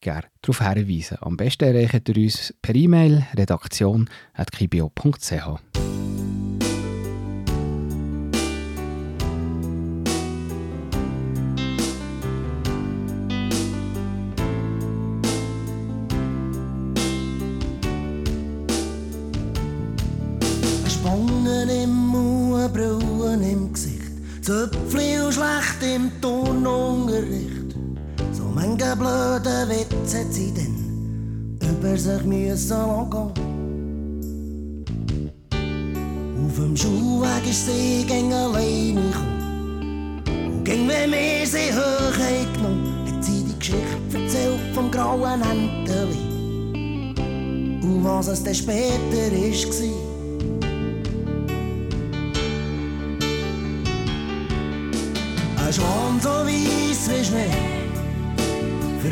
gerne 0.00 0.26
darauf 0.42 0.60
hinweisen. 0.60 1.18
Am 1.20 1.36
besten 1.36 1.64
erreicht 1.64 2.08
ihr 2.08 2.16
uns 2.16 2.54
per 2.62 2.74
E-Mail 2.74 3.26
redaktion.kibio.ch. 3.34 5.75
blöde 29.40 29.68
Witze 29.68 30.20
hat 30.20 30.32
sie 30.32 30.52
denn 30.52 31.58
über 31.60 31.96
sich 31.96 32.24
müssen 32.24 32.68
lassen 32.70 33.32
Auf 36.44 36.56
dem 36.56 36.76
Schulweg 36.76 37.48
ist 37.48 37.66
sie 37.66 38.04
gegen 38.06 38.32
alleine 38.32 39.00
gekommen. 39.00 40.22
Und 40.46 40.64
ging, 40.64 40.88
wenn 40.88 41.10
wir 41.10 41.46
sie 41.46 41.72
hoch 41.72 42.16
genommen, 42.54 43.04
hat 43.06 43.24
sie 43.24 43.44
die 43.44 43.58
Geschichte 43.58 44.18
erzählt 44.18 44.60
vom 44.74 44.90
grauen 44.90 45.42
Enteli. 45.42 46.34
Und 47.82 48.04
was 48.04 48.28
es 48.28 48.42
dann 48.42 48.54
später 48.54 49.32
ist, 49.32 49.68
war. 49.68 49.88
Ein 55.66 55.72
Schwan 55.72 56.20
so 56.22 56.28
weiss 56.28 57.10
wie 57.10 57.24
Schnee. 57.24 57.75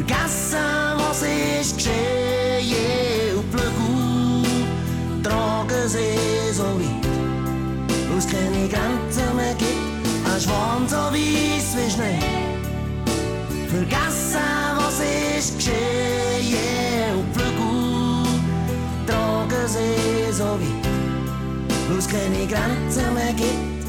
Vergessen, 0.07 0.59
was 0.99 1.23
ist 1.23 1.77
geschehen. 1.79 3.37
Und 3.39 3.51
Flügel 3.51 5.23
tragen 5.23 5.89
sie 5.89 6.53
so 6.53 6.65
weit, 6.65 7.07
wo 8.11 8.19
es 8.19 8.27
keine 8.27 8.69
Grenzen 8.69 9.35
mehr 9.35 9.55
gibt. 9.55 10.05
Ein 10.27 10.41
Schwan 10.41 10.87
so 10.87 10.97
weiss 10.97 11.75
wie 11.75 11.91
Schnee. 11.91 12.19
Vergessen, 13.69 14.77
was 14.77 15.01
ist 15.39 15.57
geschehen. 15.57 17.15
Und 17.17 17.35
Flügel 17.35 18.27
tragen 19.07 19.67
sie 19.67 20.33
so 20.33 20.45
weit, 20.45 20.87
wo 21.89 21.97
es 21.97 22.09
keine 22.09 22.47
Grenzen 22.47 23.15
mehr 23.15 23.33
gibt 23.33 23.85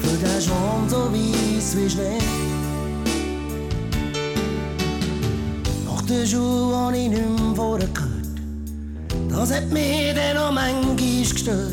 für 0.00 0.16
den 0.26 0.42
Schwan 0.42 0.88
so 0.88 1.12
weiss 1.12 1.76
wie 1.76 1.88
Schnee. 1.88 2.49
Der 6.10 6.26
Schule 6.26 6.76
hab 6.76 6.92
ich 6.92 7.08
nicht 7.08 7.22
mehr 7.22 7.54
vorher 7.54 7.86
gehört. 7.86 8.10
Das 9.28 9.54
hat 9.54 9.70
mich 9.70 10.12
dann 10.12 10.34
noch 10.34 10.50
manchmal 10.52 10.96
gestört. 10.96 11.72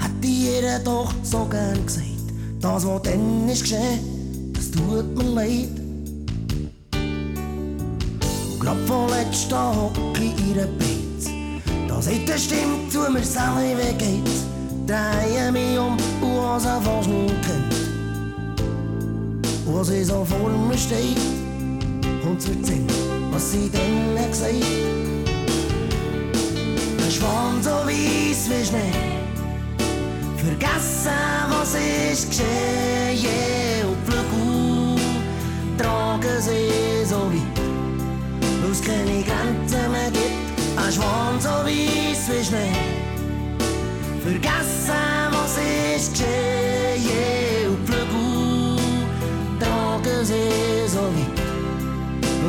Hätte 0.00 0.26
ich 0.26 0.46
ihr 0.46 0.80
doch 0.80 1.14
so 1.22 1.44
gern 1.44 1.86
gesagt. 1.86 2.08
Das, 2.60 2.84
was 2.84 3.02
dann 3.02 3.48
ist 3.48 3.62
geschehen, 3.62 4.52
das 4.52 4.68
tut 4.72 5.16
mir 5.16 5.30
leid. 5.32 5.68
Und 8.52 8.58
grad 8.58 8.78
vorletzt 8.84 9.52
hock 9.52 9.92
ich 10.14 10.36
in 10.36 10.56
ihrer 10.56 10.66
Beiz. 10.66 11.30
Da 11.86 12.02
sagt 12.02 12.28
eine 12.28 12.36
Stimme 12.36 12.88
zu 12.90 13.08
mir, 13.12 13.22
Sally, 13.22 13.76
wie 13.78 13.94
geht's? 13.94 14.42
Drehe 14.88 15.52
mich 15.52 15.78
um 15.78 15.92
und 16.20 16.36
was 16.36 16.64
er 16.64 16.80
fast 16.80 17.08
nicht 17.08 17.34
kennt. 17.42 17.74
wo 19.66 19.84
sie 19.84 20.02
so 20.02 20.24
vor 20.24 20.50
mir 20.50 20.76
steht 20.76 21.16
und 22.24 22.40
zu 22.40 22.50
erzählen, 22.50 22.93
was 23.34 23.50
sie 23.50 23.70
hat 24.16 24.30
gesagt. 24.30 24.54
Ein 27.02 27.10
Schwan 27.10 27.62
so 27.62 27.70
weiss 27.86 28.48
wie 28.48 28.64
Schnee, 28.64 28.92
vergessen, 30.36 31.10
was 31.50 31.74
ist 31.74 32.30
geschehen. 32.30 33.86
Und 33.88 33.98
Flügel 34.06 34.96
tragen 35.78 36.40
sie 36.40 37.04
so 37.04 37.16
weit, 37.32 37.58
wo 38.62 38.70
es 38.70 38.80
keine 38.80 39.22
Grenzen 39.22 39.90
mehr 39.90 40.10
gibt. 40.12 40.54
Ein 40.76 40.92
Schwan 40.92 41.40
so 41.40 41.48
weiss 41.66 42.28
wie 42.30 42.44
Schnee, 42.44 42.72
vergessen, 44.22 44.94
was 45.32 45.56
ist 45.96 46.12
geschehen 46.12 46.53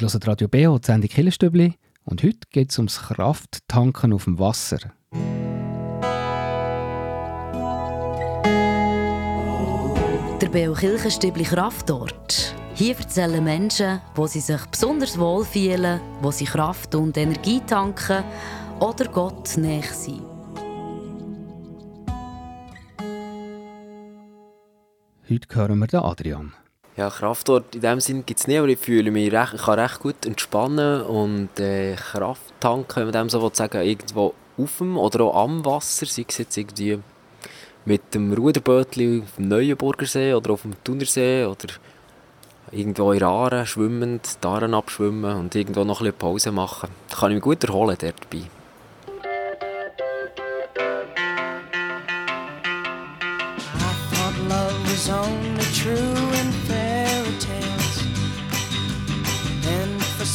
Ihr 0.00 0.08
hört 0.08 0.28
Radio 0.28 0.46
BO, 0.46 0.78
die 0.78 0.86
Sendung 0.86 1.10
Killerstübli. 1.10 1.74
Und 2.04 2.22
heute 2.22 2.46
geht 2.52 2.70
es 2.70 2.78
ums 2.78 3.00
Krafttanken 3.00 4.12
auf 4.12 4.24
dem 4.24 4.38
Wasser. 4.38 4.78
Der 10.40 10.48
Beo 10.52 10.74
Kirchenstübli 10.74 11.42
Kraftort. 11.42 12.54
Hier 12.74 12.96
erzählen 12.96 13.42
Menschen, 13.42 14.00
wo 14.14 14.28
sie 14.28 14.38
sich 14.38 14.64
besonders 14.66 15.18
wohl 15.18 15.44
fühlen, 15.44 16.00
wo 16.22 16.30
sie 16.30 16.44
Kraft 16.44 16.94
und 16.94 17.16
Energie 17.16 17.60
tanken 17.66 18.22
oder 18.78 19.06
Gott 19.06 19.56
näher 19.56 19.82
sind. 19.82 20.22
Heute 25.28 25.56
hören 25.56 25.78
wir 25.80 25.88
den 25.88 26.00
Adrian. 26.00 26.52
Ja, 26.98 27.10
Kraftort 27.10 27.76
in 27.76 27.80
dem 27.80 28.00
Sinn 28.00 28.26
gibt 28.26 28.40
es 28.40 28.48
nicht, 28.48 28.58
aber 28.58 28.66
ich 28.66 28.80
fühle 28.80 29.12
mich 29.12 29.30
recht, 29.30 29.54
ich 29.54 29.62
kann 29.62 29.78
recht 29.78 30.00
gut 30.00 30.26
entspannen 30.26 31.02
und 31.02 31.48
äh, 31.60 31.94
Kraft 31.94 32.52
tanken, 32.58 32.96
wenn 32.96 33.04
man 33.04 33.12
dem 33.12 33.30
so 33.30 33.48
sagen 33.52 33.82
irgendwo 33.82 34.34
auf 34.60 34.78
dem 34.78 34.98
oder 34.98 35.20
auch 35.26 35.44
am 35.44 35.64
Wasser, 35.64 36.06
sei 36.06 36.24
es 36.26 36.38
jetzt 36.38 36.56
irgendwie 36.56 36.98
mit 37.84 38.12
dem 38.14 38.32
Ruderbötli 38.32 39.22
auf 39.22 39.36
dem 39.36 39.46
Neuenburger 39.46 40.06
See 40.06 40.34
oder 40.34 40.50
auf 40.50 40.62
dem 40.62 40.74
Thunersee 40.82 41.44
oder 41.44 41.68
irgendwo 42.72 43.12
in 43.12 43.22
Aaren 43.22 43.64
schwimmend, 43.64 44.38
die 44.42 44.48
Aaren 44.48 44.74
abschwimmen 44.74 45.36
und 45.36 45.54
irgendwo 45.54 45.84
noch 45.84 46.00
ein 46.00 46.06
bisschen 46.06 46.18
Pause 46.18 46.50
machen. 46.50 46.88
Da 47.10 47.16
kann 47.16 47.30
ich 47.30 47.36
mich 47.36 47.44
gut 47.44 47.62
erholen 47.62 47.96
dort 48.00 48.16
dabei. 48.24 48.42
I 53.76 53.94
thought 54.10 54.34
love 54.48 54.82
was 54.90 55.08
only 55.08 56.27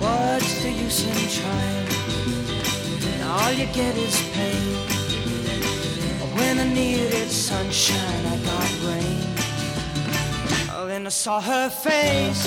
What's 0.00 0.62
the 0.62 0.70
use 0.70 1.04
in 1.04 1.28
trying? 1.38 1.88
All 3.22 3.52
you 3.52 3.66
get 3.66 3.96
is 3.96 4.16
pain. 4.32 4.76
When 6.36 6.58
I 6.58 6.64
needed 6.72 7.30
sunshine, 7.30 8.26
I 8.26 8.36
got 8.48 8.70
rain. 8.86 9.22
Oh, 10.72 10.86
then 10.86 11.06
I 11.06 11.10
saw 11.10 11.40
her 11.40 11.68
face. 11.68 12.44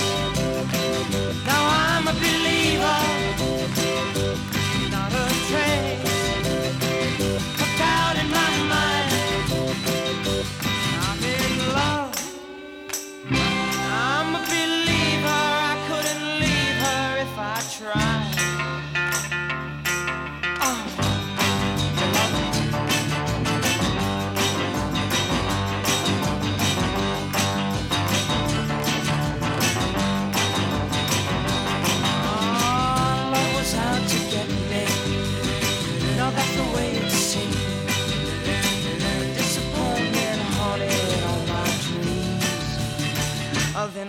Now 1.45 1.63
I'm 1.85 2.07
a 2.07 2.13
believer, 2.13 2.99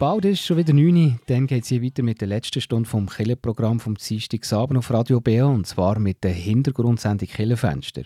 bald 0.00 0.24
ist 0.24 0.40
schon 0.40 0.56
wieder 0.56 0.72
9 0.72 0.96
Uhr, 0.96 1.18
dann 1.26 1.46
geht 1.46 1.64
es 1.64 1.68
hier 1.68 1.82
weiter 1.82 2.02
mit 2.02 2.22
der 2.22 2.28
letzten 2.28 2.62
Stunde 2.62 2.88
vom 2.88 3.06
Killenprogramm 3.06 3.80
vom 3.80 3.96
Dienstagabend 3.96 4.78
auf 4.78 4.90
Radio 4.90 5.20
BA 5.20 5.44
und 5.44 5.66
zwar 5.66 5.98
mit 5.98 6.24
der 6.24 6.32
Hintergrundsendung 6.32 7.28
Killenfenster. 7.28 8.04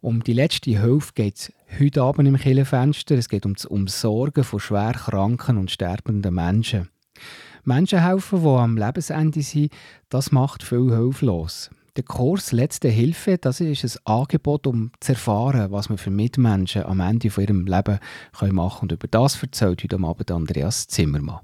Um 0.00 0.22
die 0.22 0.32
letzte 0.32 0.80
Hilfe 0.80 1.12
geht 1.14 1.36
es 1.36 1.52
heute 1.76 2.02
Abend 2.02 2.28
im 2.28 2.36
Killenfenster. 2.36 3.16
Es 3.16 3.28
geht 3.28 3.46
um 3.46 3.54
das 3.54 3.66
Umsorgen 3.66 4.44
von 4.44 4.60
schwer 4.60 4.92
kranken 4.92 5.58
und 5.58 5.72
sterbenden 5.72 6.36
Menschen. 6.36 6.88
Menschen 7.64 8.00
helfen, 8.00 8.42
die 8.42 8.48
am 8.48 8.76
Lebensende 8.76 9.42
sind, 9.42 9.72
das 10.10 10.30
macht 10.30 10.62
viel 10.62 10.96
hilflos. 10.96 11.68
Der 11.98 12.04
Kurs 12.04 12.52
Letzte 12.52 12.88
Hilfe, 12.88 13.38
das 13.38 13.58
ist 13.60 13.84
ein 13.84 14.06
Angebot, 14.20 14.68
um 14.68 14.92
zu 15.00 15.14
erfahren, 15.14 15.72
was 15.72 15.88
man 15.88 15.98
für 15.98 16.10
Mitmenschen 16.10 16.84
am 16.84 17.00
Ende 17.00 17.28
von 17.28 17.42
ihrem 17.42 17.66
Leben 17.66 17.98
machen 18.40 18.56
können. 18.56 18.78
Und 18.82 18.92
über 18.92 19.08
das 19.08 19.42
erzählt 19.42 19.82
heute 19.82 19.96
Abend 19.96 20.30
Andreas 20.30 20.86
Zimmermann. 20.86 21.40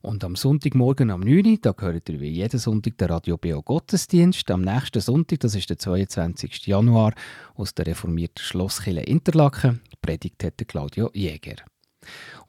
Und 0.00 0.24
am 0.24 0.36
Sonntagmorgen 0.36 1.10
am 1.10 1.20
9 1.20 1.44
Uhr, 1.44 1.58
da 1.60 1.72
gehört 1.72 2.08
ihr 2.08 2.18
wie 2.18 2.30
jeden 2.30 2.58
Sonntag 2.58 2.96
der 2.96 3.10
Radio 3.10 3.36
BO 3.36 3.60
Gottesdienst. 3.60 4.50
Am 4.50 4.62
nächsten 4.62 5.02
Sonntag, 5.02 5.40
das 5.40 5.54
ist 5.54 5.68
der 5.68 5.76
22. 5.76 6.66
Januar, 6.66 7.12
aus 7.54 7.74
der 7.74 7.88
reformierten 7.88 8.42
Schlosskirche 8.42 9.00
Interlaken. 9.00 9.82
Predigt 10.00 10.42
hat 10.42 10.66
Claudio 10.66 11.10
Jäger. 11.12 11.56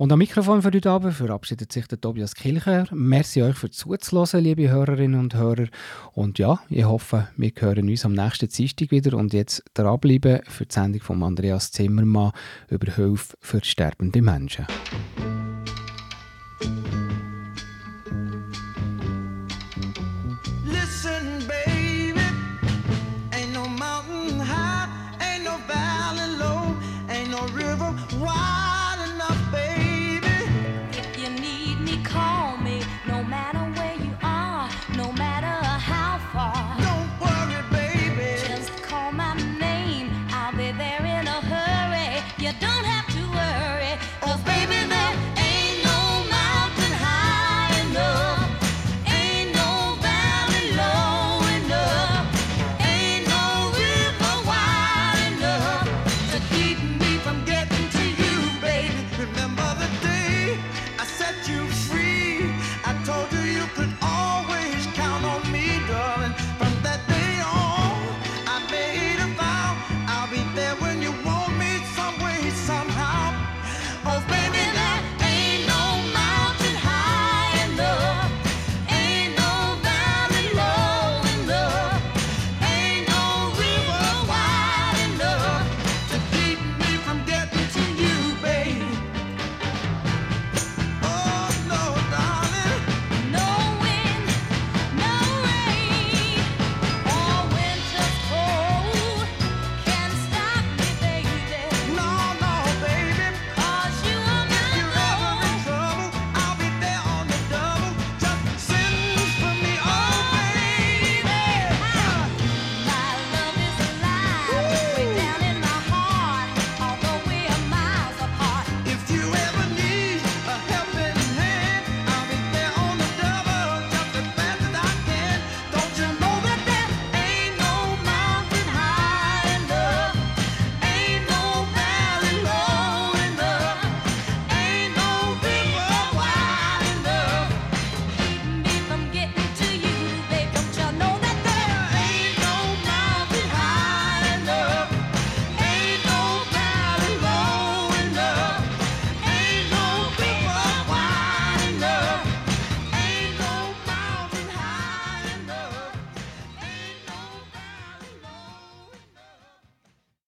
Und 0.02 0.12
am 0.12 0.18
Mikrofon 0.18 0.64
für 0.64 0.72
heute 0.72 0.90
Abend 0.90 1.14
verabschiedet 1.14 1.72
sich 1.72 1.86
der 1.86 2.02
Tobias 2.02 2.34
Kilcher. 2.34 2.88
Merci 2.90 3.44
euch 3.44 3.56
für 3.56 3.70
zuzuhören, 3.70 4.44
liebe 4.44 4.68
Hörerinnen 4.68 5.20
und 5.20 5.36
Hörer. 5.36 5.68
Und 6.14 6.40
ja, 6.40 6.60
ich 6.70 6.86
hoffe, 6.86 7.28
wir 7.38 7.52
hören 7.60 7.88
uns 7.88 8.04
am 8.04 8.14
nächsten 8.14 8.50
Dienstag 8.50 8.90
wieder. 8.90 9.16
Und 9.16 9.32
jetzt 9.32 9.64
dranbleiben 9.76 10.40
für 10.48 10.66
die 10.66 10.74
Sendung 10.74 11.02
von 11.04 11.22
Andreas 11.22 11.72
Zimmermann 11.72 12.32
über 12.72 12.92
Hilfe 12.92 13.38
für 13.42 13.64
sterbende 13.64 14.24
Menschen. 14.24 14.66